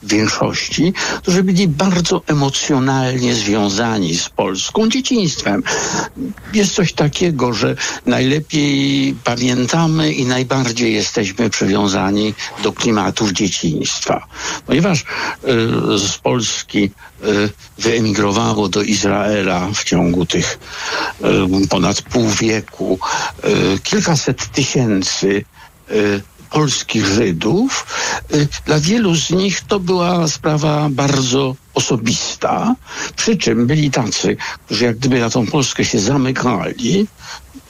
w 0.04 0.08
większości, 0.08 0.94
którzy 1.22 1.44
byli 1.44 1.68
bardzo 1.68 2.22
emocjonalnie 2.28 3.36
związani 3.36 4.16
z 4.16 4.30
Polską 4.30 4.90
dzieciństwem. 4.90 5.64
Jest 6.54 6.76
coś 6.76 6.94
takiego, 6.94 7.54
że 7.54 7.76
najlepiej 8.06 9.16
pamiętamy 9.24 10.14
i 10.14 10.26
najbardziej 10.26 10.94
jesteśmy 10.94 11.50
przywiązani 11.50 12.34
do 12.64 12.74
klimatów 12.74 13.32
dzieciństwa. 13.32 14.28
Ponieważ 14.66 15.02
y, 15.02 15.06
z 15.98 16.18
Polski 16.18 16.84
y, 16.84 16.90
wyemigrowało 17.78 18.70
do 18.70 18.82
Izraela 18.82 19.70
w 19.74 19.84
ciągu 19.84 20.26
tych 20.26 20.60
y, 21.64 21.68
ponad 21.68 22.02
pół 22.02 22.30
wieku 22.30 23.00
y, 23.76 23.80
kilkaset 23.80 24.52
tysięcy 24.52 25.44
y, 25.92 26.22
polskich 26.58 27.06
Żydów. 27.06 27.86
Y, 28.34 28.48
dla 28.66 28.80
wielu 28.80 29.16
z 29.16 29.30
nich 29.30 29.62
to 29.62 29.80
była 29.80 30.28
sprawa 30.28 30.90
bardzo 30.90 31.56
osobista, 31.74 32.76
przy 33.16 33.38
czym 33.38 33.68
byli 33.68 33.92
tacy, 33.92 34.38
którzy 34.66 34.86
jak 34.86 34.98
gdyby 34.98 35.20
na 35.20 35.30
tą 35.30 35.48
Polskę 35.48 35.86
się 35.86 36.00
zamykali, 36.00 37.08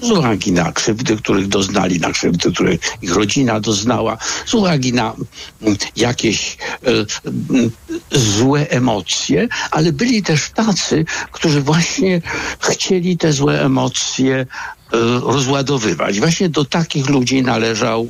z 0.01 0.11
uwagi 0.11 0.51
na 0.51 0.71
krzywdy, 0.71 1.17
których 1.17 1.47
doznali, 1.47 1.99
na 1.99 2.11
krzywdy, 2.11 2.51
których 2.51 2.79
ich 3.01 3.11
rodzina 3.15 3.59
doznała, 3.59 4.17
z 4.45 4.53
uwagi 4.53 4.93
na 4.93 5.15
mm, 5.61 5.77
jakieś 5.95 6.57
e, 6.83 7.05
złe 8.11 8.69
emocje, 8.69 9.47
ale 9.71 9.91
byli 9.91 10.23
też 10.23 10.49
tacy, 10.49 11.05
którzy 11.31 11.61
właśnie 11.61 12.21
chcieli 12.59 13.17
te 13.17 13.33
złe 13.33 13.65
emocje 13.65 14.45
rozładowywać. 15.21 16.19
Właśnie 16.19 16.49
do 16.49 16.65
takich 16.65 17.09
ludzi 17.09 17.41
należał 17.41 18.07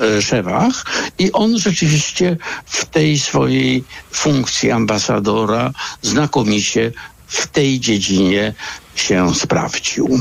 e, 0.00 0.22
Szewach 0.22 0.84
i 1.18 1.32
on 1.32 1.58
rzeczywiście 1.58 2.36
w 2.64 2.84
tej 2.84 3.18
swojej 3.18 3.84
funkcji 4.12 4.70
ambasadora 4.70 5.72
znakomicie 6.02 6.92
w 7.26 7.46
tej 7.46 7.80
dziedzinie 7.80 8.54
się 8.94 9.34
sprawdził. 9.34 10.20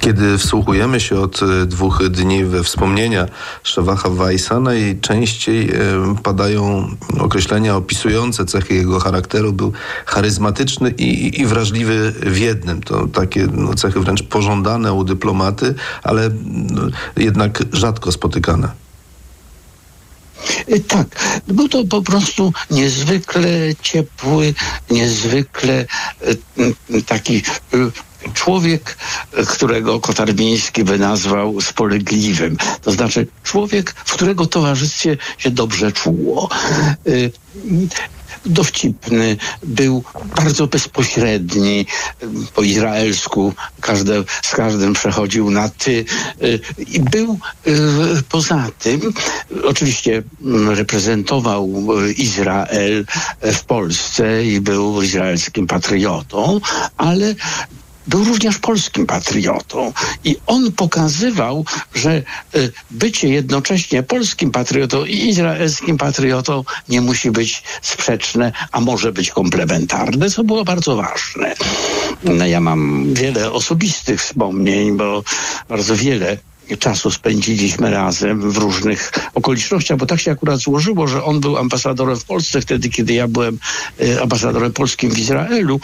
Kiedy 0.00 0.38
wsłuchujemy 0.38 1.00
się 1.00 1.20
od 1.20 1.42
e, 1.42 1.66
dwóch 1.66 2.08
dni 2.08 2.44
we 2.44 2.64
wspomnienia 2.64 3.26
Szewacha 3.62 4.10
Weissa, 4.10 4.60
najczęściej 4.60 5.70
e, 5.70 5.74
padają 6.22 6.88
określenia 7.18 7.76
opisujące 7.76 8.44
cechy 8.44 8.74
jego 8.74 9.00
charakteru. 9.00 9.52
Był 9.52 9.72
charyzmatyczny 10.06 10.90
i, 10.90 11.40
i 11.40 11.46
wrażliwy 11.46 12.12
w 12.26 12.38
jednym. 12.38 12.82
To 12.82 13.06
takie 13.06 13.46
no, 13.52 13.74
cechy 13.74 14.00
wręcz 14.00 14.22
pożądane 14.22 14.92
u 14.92 15.04
dyplomaty, 15.04 15.74
ale 16.02 16.30
no, 16.70 16.82
jednak 17.16 17.62
rzadko 17.72 18.12
spotykane. 18.12 18.68
Y, 20.68 20.80
Tak, 20.80 21.06
był 21.48 21.68
to 21.68 21.84
po 21.84 22.02
prostu 22.02 22.52
niezwykle 22.70 23.50
ciepły, 23.82 24.54
niezwykle 24.90 25.86
taki 27.06 27.42
człowiek, 28.34 28.96
którego 29.46 30.00
Kotarbiński 30.00 30.84
by 30.84 30.98
nazwał 30.98 31.60
spolegliwym. 31.60 32.56
To 32.82 32.92
znaczy 32.92 33.26
człowiek, 33.42 33.94
w 34.04 34.12
którego 34.12 34.46
towarzystwie 34.46 35.16
się 35.38 35.50
dobrze 35.50 35.92
czuło. 35.92 36.48
Y, 37.06 37.30
dowcipny, 38.46 39.36
był 39.62 40.04
bardzo 40.36 40.66
bezpośredni, 40.66 41.86
po 42.54 42.62
izraelsku 42.62 43.54
każde, 43.80 44.24
z 44.42 44.54
każdym 44.54 44.92
przechodził 44.92 45.50
na 45.50 45.68
ty 45.68 46.04
y, 46.42 46.60
i 46.86 47.00
był 47.00 47.38
y, 47.66 47.72
poza 48.28 48.70
tym, 48.78 49.00
oczywiście 49.64 50.22
mm, 50.44 50.70
reprezentował 50.70 51.70
Izrael 52.16 53.06
w 53.42 53.64
Polsce 53.64 54.44
i 54.44 54.60
był 54.60 55.02
izraelskim 55.02 55.66
patriotą, 55.66 56.60
ale 56.96 57.34
był 58.06 58.24
również 58.24 58.58
polskim 58.58 59.06
patriotą 59.06 59.92
i 60.24 60.36
on 60.46 60.72
pokazywał, 60.72 61.64
że 61.94 62.22
y, 62.54 62.72
bycie 62.90 63.28
jednocześnie 63.28 64.02
polskim 64.02 64.50
patriotą 64.50 65.04
i 65.04 65.28
izraelskim 65.28 65.98
patriotą 65.98 66.64
nie 66.88 67.00
musi 67.00 67.30
być 67.30 67.62
sprzeczne, 67.82 68.52
a 68.72 68.80
może 68.80 69.12
być 69.12 69.30
komplementarne, 69.30 70.30
co 70.30 70.44
było 70.44 70.64
bardzo 70.64 70.96
ważne. 70.96 71.54
No, 72.24 72.46
ja 72.46 72.60
mam 72.60 73.14
wiele 73.14 73.52
osobistych 73.52 74.20
wspomnień, 74.20 74.96
bo 74.96 75.22
bardzo 75.68 75.96
wiele 75.96 76.38
czasu 76.78 77.10
spędziliśmy 77.10 77.90
razem 77.90 78.50
w 78.50 78.56
różnych 78.56 79.12
okolicznościach, 79.34 79.98
bo 79.98 80.06
tak 80.06 80.20
się 80.20 80.32
akurat 80.32 80.60
złożyło, 80.60 81.06
że 81.06 81.24
on 81.24 81.40
był 81.40 81.56
ambasadorem 81.56 82.16
w 82.16 82.24
Polsce 82.24 82.60
wtedy, 82.60 82.88
kiedy 82.88 83.12
ja 83.12 83.28
byłem 83.28 83.58
y, 84.00 84.22
ambasadorem 84.22 84.72
polskim 84.72 85.10
w 85.10 85.18
Izraelu 85.18 85.80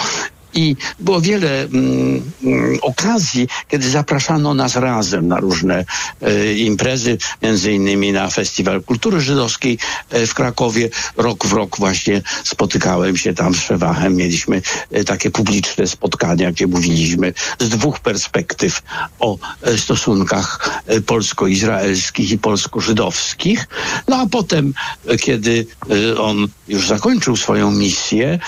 i 0.54 0.76
było 1.00 1.20
wiele 1.20 1.62
mm, 1.62 2.22
mm, 2.44 2.78
okazji, 2.82 3.48
kiedy 3.68 3.90
zapraszano 3.90 4.54
nas 4.54 4.76
razem 4.76 5.28
na 5.28 5.40
różne 5.40 5.84
e, 6.20 6.54
imprezy, 6.54 7.18
między 7.42 7.72
innymi 7.72 8.12
na 8.12 8.30
Festiwal 8.30 8.82
Kultury 8.82 9.20
Żydowskiej 9.20 9.78
e, 10.10 10.26
w 10.26 10.34
Krakowie. 10.34 10.88
Rok 11.16 11.46
w 11.46 11.52
rok 11.52 11.76
właśnie 11.78 12.22
spotykałem 12.44 13.16
się 13.16 13.34
tam 13.34 13.54
z 13.54 13.58
Szewachem. 13.58 14.16
Mieliśmy 14.16 14.62
e, 14.90 15.04
takie 15.04 15.30
publiczne 15.30 15.86
spotkania, 15.86 16.52
gdzie 16.52 16.66
mówiliśmy 16.66 17.32
z 17.58 17.68
dwóch 17.68 18.00
perspektyw 18.00 18.82
o 19.18 19.38
stosunkach 19.76 20.82
polsko-izraelskich 21.06 22.30
i 22.30 22.38
polsko-żydowskich. 22.38 23.68
No 24.08 24.16
a 24.16 24.26
potem, 24.26 24.74
kiedy 25.20 25.66
on 26.18 26.48
już 26.68 26.88
zakończył 26.88 27.36
swoją 27.36 27.70
misję, 27.70 28.38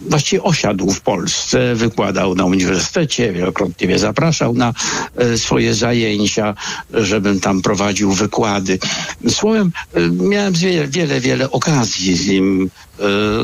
właściwie 0.00 0.42
osiadł 0.42 0.89
w 0.90 1.00
Polsce, 1.00 1.74
wykładał 1.74 2.34
na 2.34 2.44
uniwersytecie, 2.44 3.32
wielokrotnie 3.32 3.86
mnie 3.86 3.98
zapraszał 3.98 4.54
na 4.54 4.74
e, 5.16 5.38
swoje 5.38 5.74
zajęcia, 5.74 6.54
żebym 6.94 7.40
tam 7.40 7.62
prowadził 7.62 8.12
wykłady. 8.12 8.78
Słowem, 9.28 9.72
e, 9.94 10.00
miałem 10.10 10.52
wiele, 10.52 10.88
wiele, 10.88 11.20
wiele 11.20 11.50
okazji 11.50 12.16
z 12.16 12.28
nim 12.28 12.70
e, 12.98 13.02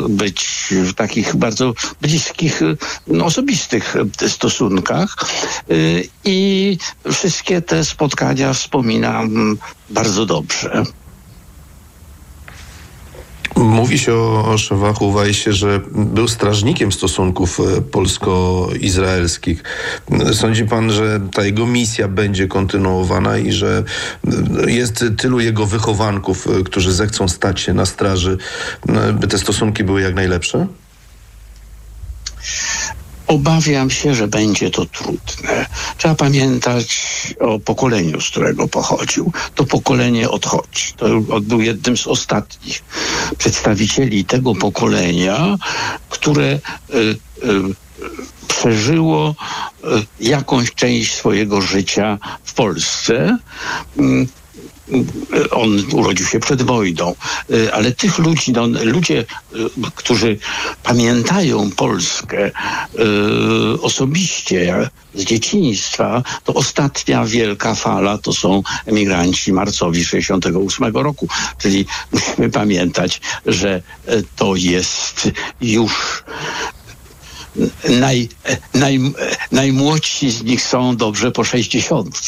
być 0.09 0.68
w 0.70 0.94
takich 0.94 1.37
bardzo 1.37 1.74
bliskich, 2.00 2.61
no, 3.06 3.24
osobistych 3.24 3.96
stosunkach 4.28 5.16
i 6.24 6.78
wszystkie 7.12 7.62
te 7.62 7.85
spotkania 7.85 8.52
wspominam 8.52 9.56
bardzo 9.90 10.26
dobrze. 10.26 10.85
Mówi 13.56 13.98
się 13.98 14.14
o, 14.14 14.58
Szewachu 14.58 15.12
Wajsie, 15.12 15.52
że 15.52 15.80
był 15.92 16.28
strażnikiem 16.28 16.92
stosunków 16.92 17.60
e, 17.60 17.82
polsko-izraelskich. 17.82 19.62
Sądzi 20.32 20.64
pan, 20.64 20.92
że 20.92 21.20
ta 21.32 21.44
jego 21.44 21.66
misja 21.66 22.08
będzie 22.08 22.48
kontynuowana 22.48 23.38
i 23.38 23.52
że 23.52 23.84
e, 24.66 24.70
jest 24.70 25.04
tylu 25.18 25.40
jego 25.40 25.66
wychowanków, 25.66 26.46
e, 26.46 26.62
którzy 26.62 26.92
zechcą 26.92 27.28
stać 27.28 27.60
się 27.60 27.74
na 27.74 27.86
straży, 27.86 28.38
by 29.12 29.28
te 29.28 29.38
stosunki 29.38 29.84
były 29.84 30.02
jak 30.02 30.14
najlepsze? 30.14 30.66
Obawiam 33.26 33.90
się, 33.90 34.14
że 34.14 34.28
będzie 34.28 34.70
to 34.70 34.86
trudne. 34.86 35.66
Trzeba 35.98 36.14
pamiętać 36.14 36.96
o 37.40 37.58
pokoleniu, 37.58 38.20
z 38.20 38.30
którego 38.30 38.68
pochodził. 38.68 39.32
To 39.54 39.64
pokolenie 39.64 40.30
odchodzi. 40.30 40.92
To 40.96 41.40
był 41.40 41.60
jednym 41.60 41.96
z 41.96 42.06
ostatnich 42.06 42.84
przedstawicieli 43.38 44.24
tego 44.24 44.54
pokolenia, 44.54 45.56
które 46.08 46.44
y, 46.44 46.96
y, 46.96 47.16
przeżyło 48.48 49.34
y, 49.84 49.84
jakąś 50.20 50.74
część 50.74 51.14
swojego 51.14 51.60
życia 51.60 52.18
w 52.44 52.54
Polsce. 52.54 53.38
Mm, 53.98 54.28
on 55.51 55.85
urodził 55.92 56.27
się 56.27 56.40
przed 56.40 56.62
wojną, 56.62 57.14
y, 57.51 57.75
ale 57.75 57.92
tych 57.92 58.18
ludzi, 58.18 58.53
no, 58.53 58.66
ludzie, 58.85 59.20
y, 59.20 59.57
którzy 59.94 60.38
pamiętają 60.83 61.70
Polskę 61.70 62.46
y, 62.46 62.53
osobiście 63.83 64.90
z 65.14 65.25
dzieciństwa, 65.25 66.22
to 66.44 66.55
ostatnia 66.55 67.25
wielka 67.25 67.75
fala 67.75 68.18
to 68.18 68.33
są 68.33 68.62
emigranci 68.87 69.53
marcowi 69.53 70.05
68 70.05 70.96
roku, 70.96 71.29
czyli 71.59 71.87
musimy 72.12 72.51
pamiętać, 72.51 73.20
że 73.46 73.83
to 74.37 74.57
jest 74.57 75.31
już 75.61 76.25
naj, 78.00 78.28
naj, 78.74 79.00
najmłodsi 79.52 80.30
z 80.30 80.42
nich 80.42 80.62
są 80.62 80.96
dobrze 80.96 81.30
po 81.30 81.44
60. 81.44 82.20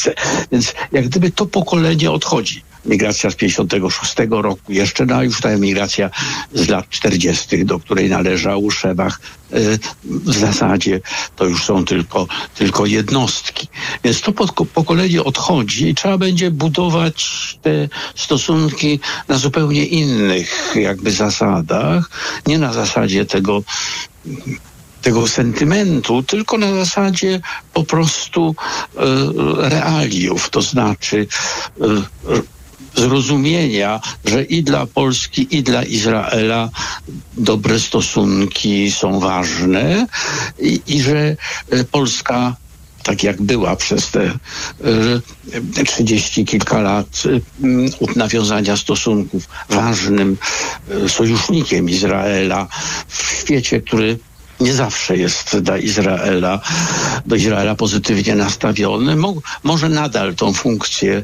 Więc 0.51 0.73
jak 0.91 1.07
gdyby 1.07 1.31
to 1.31 1.45
pokolenie 1.45 2.11
odchodzi. 2.11 2.63
Migracja 2.85 3.31
z 3.31 3.35
56 3.35 4.15
roku, 4.29 4.71
jeszcze 4.71 5.05
no, 5.05 5.23
już 5.23 5.41
ta 5.41 5.49
emigracja 5.49 6.09
z 6.53 6.67
lat 6.67 6.89
40., 6.89 7.65
do 7.65 7.79
której 7.79 8.09
należał 8.09 8.71
Szewach, 8.71 9.21
y, 9.53 9.79
w 10.03 10.33
zasadzie 10.33 11.01
to 11.35 11.45
już 11.45 11.65
są 11.65 11.85
tylko, 11.85 12.27
tylko 12.55 12.85
jednostki. 12.85 13.67
Więc 14.03 14.21
to 14.21 14.31
pokolenie 14.73 15.23
odchodzi 15.23 15.89
i 15.89 15.95
trzeba 15.95 16.17
będzie 16.17 16.51
budować 16.51 17.27
te 17.61 17.89
stosunki 18.15 18.99
na 19.27 19.37
zupełnie 19.37 19.85
innych 19.85 20.73
jakby 20.75 21.11
zasadach, 21.11 22.09
nie 22.47 22.59
na 22.59 22.73
zasadzie 22.73 23.25
tego 23.25 23.63
tego 25.01 25.27
sentymentu, 25.27 26.23
tylko 26.23 26.57
na 26.57 26.73
zasadzie 26.73 27.41
po 27.73 27.83
prostu 27.83 28.55
e, 28.97 29.69
realiów, 29.69 30.49
to 30.49 30.61
znaczy 30.61 31.27
e, 31.81 31.85
zrozumienia, 32.95 33.99
że 34.25 34.43
i 34.43 34.63
dla 34.63 34.85
Polski, 34.85 35.57
i 35.57 35.63
dla 35.63 35.83
Izraela 35.83 36.69
dobre 37.37 37.79
stosunki 37.79 38.91
są 38.91 39.19
ważne 39.19 40.07
i, 40.59 40.81
i 40.87 41.01
że 41.01 41.35
e, 41.69 41.83
Polska 41.83 42.55
tak 43.03 43.23
jak 43.23 43.41
była 43.41 43.75
przez 43.75 44.11
te 44.11 44.39
trzydzieści 45.85 46.45
kilka 46.45 46.81
lat 46.81 47.23
nawiązania 48.15 48.77
stosunków 48.77 49.47
ważnym 49.69 50.37
sojusznikiem 51.07 51.89
Izraela 51.89 52.67
w 53.07 53.39
świecie, 53.39 53.81
który 53.81 54.19
nie 54.59 54.73
zawsze 54.73 55.17
jest 55.17 55.59
dla 55.59 55.77
Izraela, 55.77 56.59
do 57.25 57.35
Izraela 57.35 57.75
pozytywnie 57.75 58.35
nastawiony, 58.35 59.15
mo, 59.15 59.33
może 59.63 59.89
nadal 59.89 60.35
tą 60.35 60.53
funkcję 60.53 61.23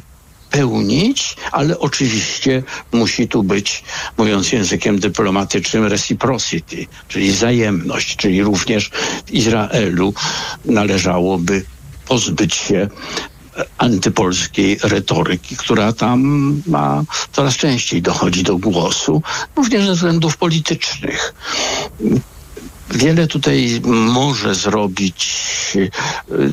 pełnić, 0.51 1.35
ale 1.51 1.79
oczywiście 1.79 2.63
musi 2.91 3.27
tu 3.27 3.43
być, 3.43 3.83
mówiąc 4.17 4.51
językiem 4.51 4.99
dyplomatycznym, 4.99 5.85
reciprocity, 5.85 6.87
czyli 7.07 7.31
wzajemność, 7.31 8.15
czyli 8.15 8.43
również 8.43 8.91
w 9.25 9.31
Izraelu 9.31 10.13
należałoby 10.65 11.65
pozbyć 12.07 12.55
się 12.55 12.87
antypolskiej 13.77 14.79
retoryki, 14.83 15.57
która 15.57 15.93
tam 15.93 16.21
ma 16.67 17.03
coraz 17.31 17.55
częściej 17.55 18.01
dochodzi 18.01 18.43
do 18.43 18.57
głosu, 18.57 19.21
również 19.55 19.85
ze 19.85 19.93
względów 19.93 20.37
politycznych 20.37 21.33
wiele 22.95 23.27
tutaj 23.27 23.81
może 23.83 24.55
zrobić 24.55 25.77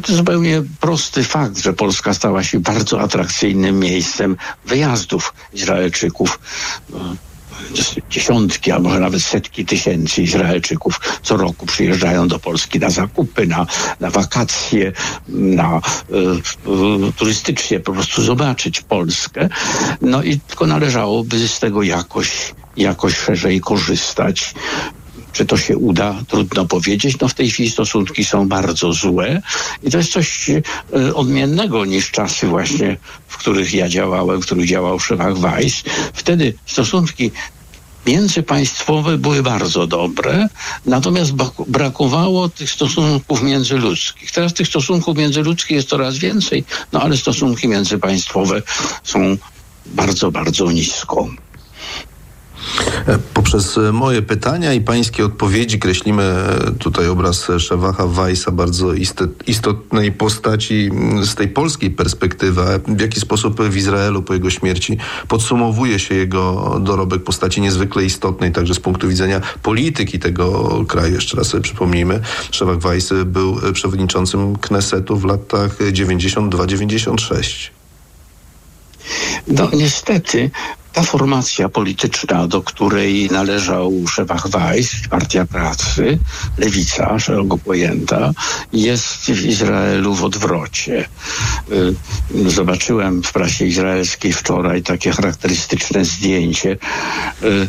to 0.06 0.14
zupełnie 0.14 0.62
prosty 0.80 1.24
fakt, 1.24 1.58
że 1.58 1.72
Polska 1.72 2.14
stała 2.14 2.42
się 2.42 2.60
bardzo 2.60 3.00
atrakcyjnym 3.00 3.78
miejscem 3.78 4.36
wyjazdów 4.66 5.34
Izraelczyków 5.52 6.38
dziesiątki, 8.10 8.72
a 8.72 8.78
może 8.78 9.00
nawet 9.00 9.22
setki 9.22 9.64
tysięcy 9.64 10.22
Izraelczyków 10.22 11.00
co 11.22 11.36
roku 11.36 11.66
przyjeżdżają 11.66 12.28
do 12.28 12.38
Polski 12.38 12.78
na 12.78 12.90
zakupy, 12.90 13.46
na, 13.46 13.66
na 14.00 14.10
wakacje, 14.10 14.92
na 15.28 15.76
y, 15.76 16.16
y, 17.08 17.12
turystycznie 17.12 17.80
po 17.80 17.92
prostu 17.92 18.22
zobaczyć 18.22 18.80
Polskę. 18.80 19.48
No 20.00 20.22
i 20.22 20.40
tylko 20.40 20.66
należałoby 20.66 21.48
z 21.48 21.58
tego 21.60 21.82
jakoś, 21.82 22.54
jakoś 22.76 23.16
szerzej 23.16 23.60
korzystać. 23.60 24.54
Czy 25.32 25.46
to 25.46 25.56
się 25.56 25.76
uda? 25.76 26.14
Trudno 26.28 26.64
powiedzieć. 26.64 27.20
No 27.20 27.28
w 27.28 27.34
tej 27.34 27.50
chwili 27.50 27.70
stosunki 27.70 28.24
są 28.24 28.48
bardzo 28.48 28.92
złe 28.92 29.42
i 29.82 29.90
to 29.90 29.98
jest 29.98 30.12
coś 30.12 30.48
y, 30.48 30.62
odmiennego 31.14 31.84
niż 31.84 32.10
czasy 32.10 32.46
właśnie, 32.46 32.96
w 33.28 33.36
których 33.36 33.74
ja 33.74 33.88
działałem, 33.88 34.40
w 34.42 34.46
których 34.46 34.66
działał 34.66 35.00
Szewach 35.00 35.38
Weiss. 35.38 35.82
Wtedy 36.12 36.54
stosunki 36.66 37.30
międzypaństwowe 38.06 39.18
były 39.18 39.42
bardzo 39.42 39.86
dobre, 39.86 40.48
natomiast 40.86 41.32
brakowało 41.68 42.48
tych 42.48 42.70
stosunków 42.70 43.42
międzyludzkich. 43.42 44.30
Teraz 44.30 44.54
tych 44.54 44.68
stosunków 44.68 45.16
międzyludzkich 45.16 45.76
jest 45.76 45.88
coraz 45.88 46.18
więcej, 46.18 46.64
no 46.92 47.02
ale 47.02 47.16
stosunki 47.16 47.68
międzypaństwowe 47.68 48.62
są 49.04 49.36
bardzo, 49.86 50.30
bardzo 50.30 50.70
nisko. 50.70 51.28
Poprzez 53.34 53.78
moje 53.92 54.22
pytania 54.22 54.72
i 54.72 54.80
pańskie 54.80 55.24
odpowiedzi 55.24 55.78
kreślimy 55.78 56.34
tutaj 56.78 57.08
obraz 57.08 57.48
Szewacha 57.58 58.06
Weissa, 58.06 58.50
bardzo 58.50 58.92
istotnej 59.46 60.12
postaci 60.12 60.90
z 61.22 61.34
tej 61.34 61.48
polskiej 61.48 61.90
perspektywy. 61.90 62.62
W 62.88 63.00
jaki 63.00 63.20
sposób 63.20 63.62
w 63.62 63.76
Izraelu 63.76 64.22
po 64.22 64.34
jego 64.34 64.50
śmierci 64.50 64.98
podsumowuje 65.28 65.98
się 65.98 66.14
jego 66.14 66.76
dorobek 66.80 67.24
postaci 67.24 67.60
niezwykle 67.60 68.04
istotnej, 68.04 68.52
także 68.52 68.74
z 68.74 68.80
punktu 68.80 69.08
widzenia 69.08 69.40
polityki 69.62 70.18
tego 70.18 70.84
kraju. 70.88 71.14
Jeszcze 71.14 71.36
raz 71.36 71.46
sobie 71.46 71.62
przypomnijmy, 71.62 72.20
Szewach 72.50 72.78
Weiss 72.78 73.12
był 73.26 73.58
przewodniczącym 73.72 74.56
Knesetu 74.56 75.16
w 75.16 75.24
latach 75.24 75.78
92-96. 75.78 77.81
No 79.46 79.70
niestety 79.72 80.50
ta 80.92 81.02
formacja 81.02 81.68
polityczna, 81.68 82.46
do 82.46 82.62
której 82.62 83.28
należał 83.30 83.92
Szewach 84.08 84.48
Weiss, 84.48 84.90
Partia 85.10 85.46
Pracy, 85.46 86.18
lewica 86.58 87.18
szeroko 87.18 87.58
pojęta, 87.58 88.32
jest 88.72 89.24
w 89.24 89.44
Izraelu 89.46 90.14
w 90.14 90.24
odwrocie. 90.24 91.08
Y, 91.72 92.50
zobaczyłem 92.50 93.22
w 93.22 93.32
prasie 93.32 93.66
izraelskiej 93.66 94.32
wczoraj 94.32 94.82
takie 94.82 95.12
charakterystyczne 95.12 96.04
zdjęcie. 96.04 96.70
Y, 97.42 97.46
y, 97.46 97.68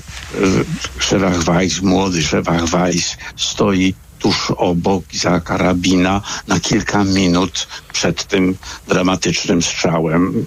Szewach 0.99 1.43
Weiss, 1.43 1.81
młody 1.81 2.23
Szewach 2.23 2.65
Weiss 2.65 3.17
stoi 3.36 3.93
tuż 4.23 4.51
obok 4.51 5.03
za 5.13 5.39
karabina 5.39 6.21
na 6.47 6.59
kilka 6.59 7.03
minut 7.03 7.67
przed 7.93 8.23
tym 8.23 8.57
dramatycznym 8.88 9.62
strzałem, 9.62 10.45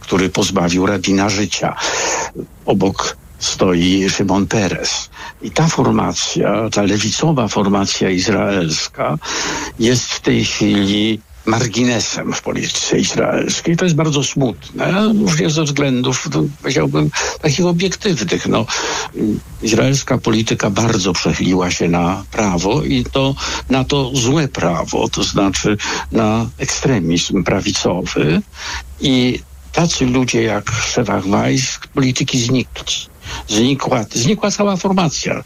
który 0.00 0.28
pozbawił 0.28 0.86
rabina 0.86 1.28
życia. 1.28 1.76
Obok 2.66 3.16
stoi 3.38 4.10
Szymon 4.10 4.46
Peres. 4.46 5.10
I 5.42 5.50
ta 5.50 5.66
formacja, 5.66 6.70
ta 6.70 6.82
lewicowa 6.82 7.48
formacja 7.48 8.10
izraelska 8.10 9.18
jest 9.78 10.04
w 10.04 10.20
tej 10.20 10.44
chwili 10.44 11.20
marginesem 11.46 12.32
w 12.32 12.42
polityce 12.42 12.98
izraelskiej. 12.98 13.76
To 13.76 13.84
jest 13.84 13.96
bardzo 13.96 14.24
smutne, 14.24 15.12
również 15.26 15.52
ze 15.52 15.64
względów, 15.64 16.28
no, 16.34 16.44
powiedziałbym, 16.62 17.10
takich 17.42 17.66
obiektywnych. 17.66 18.46
No, 18.46 18.66
izraelska 19.62 20.18
polityka 20.18 20.70
bardzo 20.70 21.12
przechyliła 21.12 21.70
się 21.70 21.88
na 21.88 22.24
prawo 22.30 22.82
i 22.82 23.04
to 23.04 23.34
na 23.70 23.84
to 23.84 24.10
złe 24.14 24.48
prawo, 24.48 25.08
to 25.08 25.24
znaczy 25.24 25.76
na 26.12 26.46
ekstremizm 26.58 27.44
prawicowy 27.44 28.42
i 29.00 29.40
tacy 29.72 30.06
ludzie 30.06 30.42
jak 30.42 30.70
Szewach 30.70 31.26
Weiss 31.26 31.78
polityki 31.94 32.38
znikli 32.38 33.11
znikła, 33.48 34.04
znikła 34.14 34.50
cała 34.50 34.76
formacja. 34.76 35.44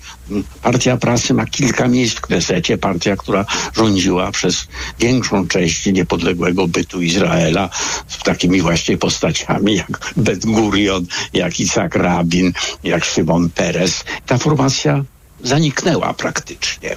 Partia 0.63 0.97
Prasy 0.97 1.35
ma 1.35 1.47
kilka 1.47 1.89
miejsc 1.89 2.17
w 2.17 2.21
Knesecie, 2.21 2.79
partia, 2.79 3.17
która 3.17 3.45
rządziła 3.77 4.33
przez 4.33 4.67
większą 4.99 5.49
część 5.49 5.87
niepodległego 5.87 6.69
bytu 6.69 7.03
Izraela 7.03 7.69
z 8.09 8.19
takimi 8.19 8.61
właśnie 8.61 8.99
postaciami 8.99 9.75
jak 9.75 10.13
Ben 10.17 10.41
Gurion, 10.41 11.07
jak 11.33 11.61
Isaac 11.61 11.95
Rabin, 11.95 12.53
jak 12.85 13.05
Szymon 13.05 13.51
Peres. 13.51 14.05
Ta 14.27 14.39
formacja 14.39 15.05
zaniknęła 15.45 16.15
praktycznie. 16.15 16.97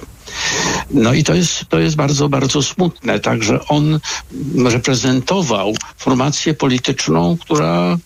No 0.90 1.14
i 1.14 1.24
to 1.24 1.34
jest, 1.34 1.64
to 1.68 1.78
jest 1.78 1.96
bardzo, 1.96 2.28
bardzo 2.28 2.62
smutne. 2.62 3.20
Także 3.20 3.66
on 3.66 4.00
reprezentował 4.64 5.74
formację 5.96 6.54
polityczną, 6.54 7.36
która 7.40 7.98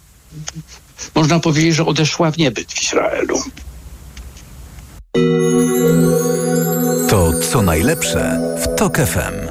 można 1.15 1.41
powiedzieć, 1.41 1.75
że 1.75 1.87
odeszła 1.87 2.31
w 2.31 2.39
niebyt 2.39 2.73
w 2.73 2.83
Izraelu. 2.83 3.39
To 7.09 7.33
co 7.41 7.63
najlepsze 7.63 8.41
w 8.63 8.77
TOK 8.77 8.97
FM. 8.97 9.44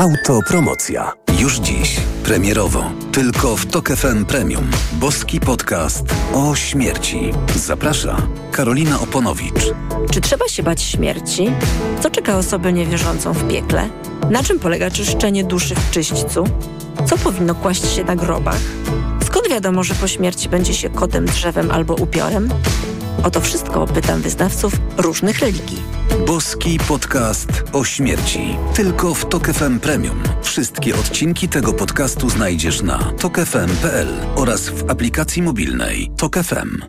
Autopromocja. 0.00 1.12
Już 1.38 1.58
dziś, 1.58 1.96
premierowo, 2.24 2.90
tylko 3.12 3.56
w 3.56 3.66
Tok 3.66 3.88
FM 3.88 4.24
Premium. 4.24 4.70
Boski 4.92 5.40
podcast 5.40 6.04
o 6.34 6.54
śmierci. 6.54 7.30
Zaprasza 7.56 8.16
Karolina 8.52 9.00
Oponowicz. 9.00 9.74
Czy 10.12 10.20
trzeba 10.20 10.48
się 10.48 10.62
bać 10.62 10.82
śmierci? 10.82 11.50
Co 12.02 12.10
czeka 12.10 12.36
osobę 12.36 12.72
niewierzącą 12.72 13.32
w 13.32 13.48
piekle? 13.48 13.88
Na 14.30 14.42
czym 14.42 14.58
polega 14.58 14.90
czyszczenie 14.90 15.44
duszy 15.44 15.74
w 15.74 15.90
czyśćcu? 15.90 16.44
Co 17.06 17.18
powinno 17.18 17.54
kłaść 17.54 17.94
się 17.94 18.04
na 18.04 18.16
grobach? 18.16 18.60
Skąd 19.26 19.48
wiadomo, 19.48 19.82
że 19.82 19.94
po 19.94 20.08
śmierci 20.08 20.48
będzie 20.48 20.74
się 20.74 20.90
kotem, 20.90 21.26
drzewem 21.26 21.70
albo 21.70 21.94
upiorem? 21.94 22.48
O 23.24 23.30
to 23.30 23.40
wszystko 23.40 23.86
pytam 23.86 24.20
wyznawców 24.20 24.72
różnych 24.96 25.38
religii. 25.38 25.99
Boski 26.30 26.78
podcast 26.88 27.62
o 27.72 27.84
śmierci. 27.84 28.56
Tylko 28.74 29.14
w 29.14 29.28
Tok 29.28 29.46
FM 29.46 29.80
Premium. 29.80 30.22
Wszystkie 30.42 30.94
odcinki 30.94 31.48
tego 31.48 31.72
podcastu 31.72 32.30
znajdziesz 32.30 32.82
na 32.82 32.98
tokefm.pl 32.98 34.08
oraz 34.36 34.68
w 34.68 34.90
aplikacji 34.90 35.42
mobilnej 35.42 36.10
Tok 36.16 36.36
FM. 36.36 36.82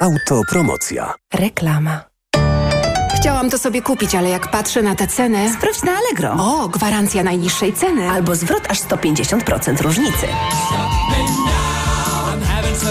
Autopromocja. 0.00 1.14
Reklama. 1.34 2.04
Chciałam 3.16 3.50
to 3.50 3.58
sobie 3.58 3.82
kupić, 3.82 4.14
ale 4.14 4.28
jak 4.28 4.50
patrzę 4.50 4.82
na 4.82 4.94
te 4.94 5.06
ceny... 5.06 5.52
Sprawdź 5.54 5.82
na 5.82 5.92
Allegro. 5.92 6.32
O, 6.38 6.68
gwarancja 6.68 7.22
najniższej 7.22 7.72
ceny. 7.72 8.10
Albo 8.10 8.34
zwrot 8.34 8.62
aż 8.68 8.80
150% 8.80 9.82
różnicy. 9.82 10.26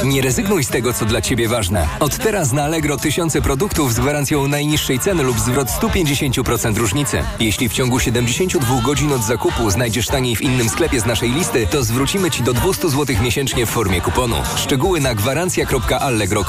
Nie 0.05 0.21
rezygnuj 0.21 0.63
z 0.63 0.67
tego, 0.67 0.93
co 0.93 1.05
dla 1.05 1.21
Ciebie 1.21 1.47
ważne. 1.47 1.87
Od 1.99 2.17
teraz 2.17 2.51
na 2.51 2.63
Allegro 2.63 2.97
tysiące 2.97 3.41
produktów 3.41 3.93
z 3.93 3.99
gwarancją 3.99 4.47
najniższej 4.47 4.99
ceny 4.99 5.23
lub 5.23 5.39
zwrot 5.39 5.67
150% 5.67 6.77
różnicy. 6.77 7.23
Jeśli 7.39 7.69
w 7.69 7.73
ciągu 7.73 7.99
72 7.99 8.81
godzin 8.81 9.13
od 9.13 9.23
zakupu 9.23 9.71
znajdziesz 9.71 10.07
taniej 10.07 10.35
w 10.35 10.41
innym 10.41 10.69
sklepie 10.69 10.99
z 10.99 11.05
naszej 11.05 11.31
listy, 11.31 11.67
to 11.67 11.83
zwrócimy 11.83 12.31
Ci 12.31 12.43
do 12.43 12.53
200 12.53 12.89
zł 12.89 13.15
miesięcznie 13.21 13.65
w 13.65 13.69
formie 13.69 14.01
kuponu. 14.01 14.35
Szczegóły 14.55 14.99
na 14.99 15.15
gwarancja.allegro.pl 15.15 16.31